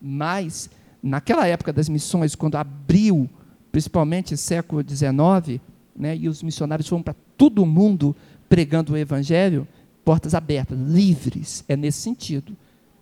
Mas 0.00 0.70
naquela 1.02 1.46
época 1.46 1.72
das 1.72 1.88
missões, 1.88 2.34
quando 2.34 2.56
abriu, 2.56 3.28
principalmente 3.72 4.36
século 4.36 4.82
XIX, 4.86 5.60
né, 5.96 6.16
e 6.16 6.28
os 6.28 6.42
missionários 6.42 6.88
foram 6.88 7.02
para 7.02 7.14
todo 7.36 7.62
o 7.62 7.66
mundo 7.66 8.14
pregando 8.48 8.92
o 8.92 8.96
evangelho, 8.96 9.66
portas 10.04 10.34
abertas, 10.34 10.78
livres, 10.78 11.64
é 11.68 11.76
nesse 11.76 12.00
sentido. 12.00 12.56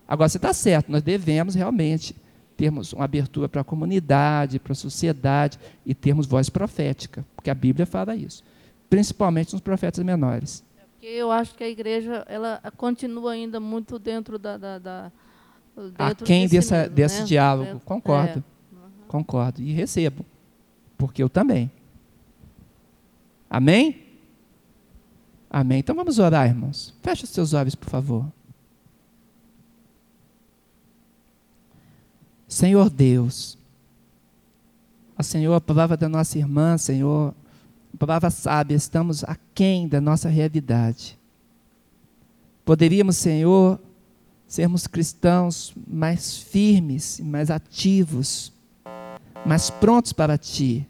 Agora 0.07 0.29
você 0.29 0.37
está 0.37 0.53
certo, 0.53 0.91
nós 0.91 1.01
devemos 1.01 1.55
realmente 1.55 2.15
termos 2.55 2.93
uma 2.93 3.05
abertura 3.05 3.49
para 3.49 3.61
a 3.61 3.63
comunidade, 3.63 4.59
para 4.59 4.73
a 4.73 4.75
sociedade 4.75 5.59
e 5.85 5.93
termos 5.93 6.25
voz 6.25 6.49
profética, 6.49 7.25
porque 7.35 7.49
a 7.49 7.55
Bíblia 7.55 7.85
fala 7.85 8.15
isso, 8.15 8.43
principalmente 8.89 9.53
nos 9.53 9.61
profetas 9.61 10.03
menores. 10.03 10.63
Porque 11.03 11.07
eu 11.07 11.31
acho 11.31 11.55
que 11.55 11.63
a 11.63 11.69
igreja 11.69 12.25
ela 12.29 12.61
continua 12.77 13.33
ainda 13.33 13.59
muito 13.59 13.99
dentro 13.99 14.39
da. 14.39 14.57
da, 14.57 14.79
da 14.79 15.11
dentro 15.97 16.25
quem 16.25 16.47
desse, 16.47 16.73
mesmo, 16.73 16.89
desse 16.93 17.19
né? 17.19 17.25
diálogo. 17.25 17.71
Dentro, 17.73 17.85
concordo. 17.85 18.39
É. 18.39 18.75
Uhum. 18.75 19.07
Concordo. 19.07 19.61
E 19.61 19.73
recebo. 19.73 20.25
Porque 20.97 21.21
eu 21.21 21.27
também. 21.27 21.69
Amém? 23.49 24.03
Amém. 25.49 25.79
Então 25.79 25.95
vamos 25.95 26.17
orar, 26.19 26.47
irmãos. 26.47 26.93
Feche 27.03 27.25
os 27.25 27.29
seus 27.29 27.53
olhos, 27.53 27.75
por 27.75 27.89
favor. 27.89 28.25
Senhor 32.53 32.87
Deus, 32.87 33.57
a 35.17 35.23
Senhor, 35.23 35.55
a 35.55 35.59
palavra 35.59 35.97
da 35.97 36.07
nossa 36.07 36.37
irmã, 36.37 36.77
Senhor, 36.77 37.33
palavra 37.97 38.29
sábia, 38.29 38.75
estamos 38.75 39.23
aquém 39.23 39.87
da 39.87 39.99
nossa 39.99 40.29
realidade. 40.29 41.17
Poderíamos, 42.63 43.17
Senhor, 43.17 43.79
sermos 44.47 44.85
cristãos 44.85 45.73
mais 45.87 46.37
firmes, 46.37 47.19
mais 47.21 47.49
ativos, 47.49 48.53
mais 49.43 49.71
prontos 49.71 50.13
para 50.13 50.37
Ti. 50.37 50.87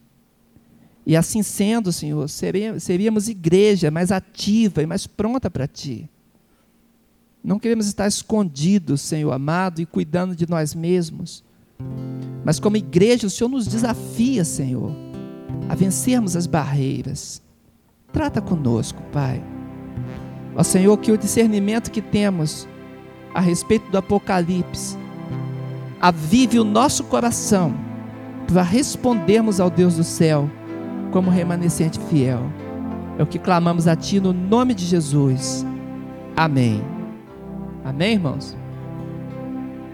E 1.06 1.16
assim 1.16 1.42
sendo, 1.42 1.94
Senhor, 1.94 2.28
seríamos 2.28 3.30
igreja 3.30 3.90
mais 3.90 4.12
ativa 4.12 4.84
e 4.84 4.86
mais 4.86 5.08
pronta 5.08 5.50
para 5.50 5.66
Ti. 5.66 6.10
Não 7.42 7.58
queremos 7.58 7.88
estar 7.88 8.06
escondidos, 8.06 9.00
Senhor 9.00 9.32
amado, 9.32 9.80
e 9.80 9.86
cuidando 9.86 10.36
de 10.36 10.48
nós 10.50 10.76
mesmos. 10.76 11.42
Mas 12.44 12.60
como 12.60 12.78
igreja, 12.78 13.28
o 13.28 13.30
Senhor 13.30 13.50
nos 13.50 13.68
desafia, 13.68 14.44
Senhor 14.44 14.92
a 15.70 15.76
vencermos 15.76 16.36
as 16.36 16.48
barreiras. 16.48 17.42
Trata 18.12 18.42
conosco, 18.42 19.02
Pai. 19.12 19.44
Ó 20.56 20.64
Senhor, 20.64 20.96
que 20.98 21.12
o 21.12 21.18
discernimento 21.18 21.92
que 21.92 22.02
temos 22.02 22.68
a 23.34 23.40
respeito 23.40 23.90
do 23.90 23.98
Apocalipse 23.98 24.98
avive 26.00 26.60
o 26.60 26.64
nosso 26.64 27.04
coração 27.06 27.74
para 28.48 28.62
respondermos 28.62 29.60
ao 29.60 29.70
Deus 29.70 29.96
do 29.96 30.04
céu 30.04 30.50
como 31.12 31.32
remanescente 31.32 32.00
fiel. 32.10 32.42
É 33.18 33.24
o 33.24 33.28
que 33.28 33.40
clamamos 33.40 33.88
a 33.88 33.96
Ti 33.96 34.20
no 34.20 34.34
nome 34.34 34.74
de 34.74 34.86
Jesus. 34.86 35.66
Amém. 36.36 36.84
Amém, 37.84 38.14
irmãos? 38.14 38.63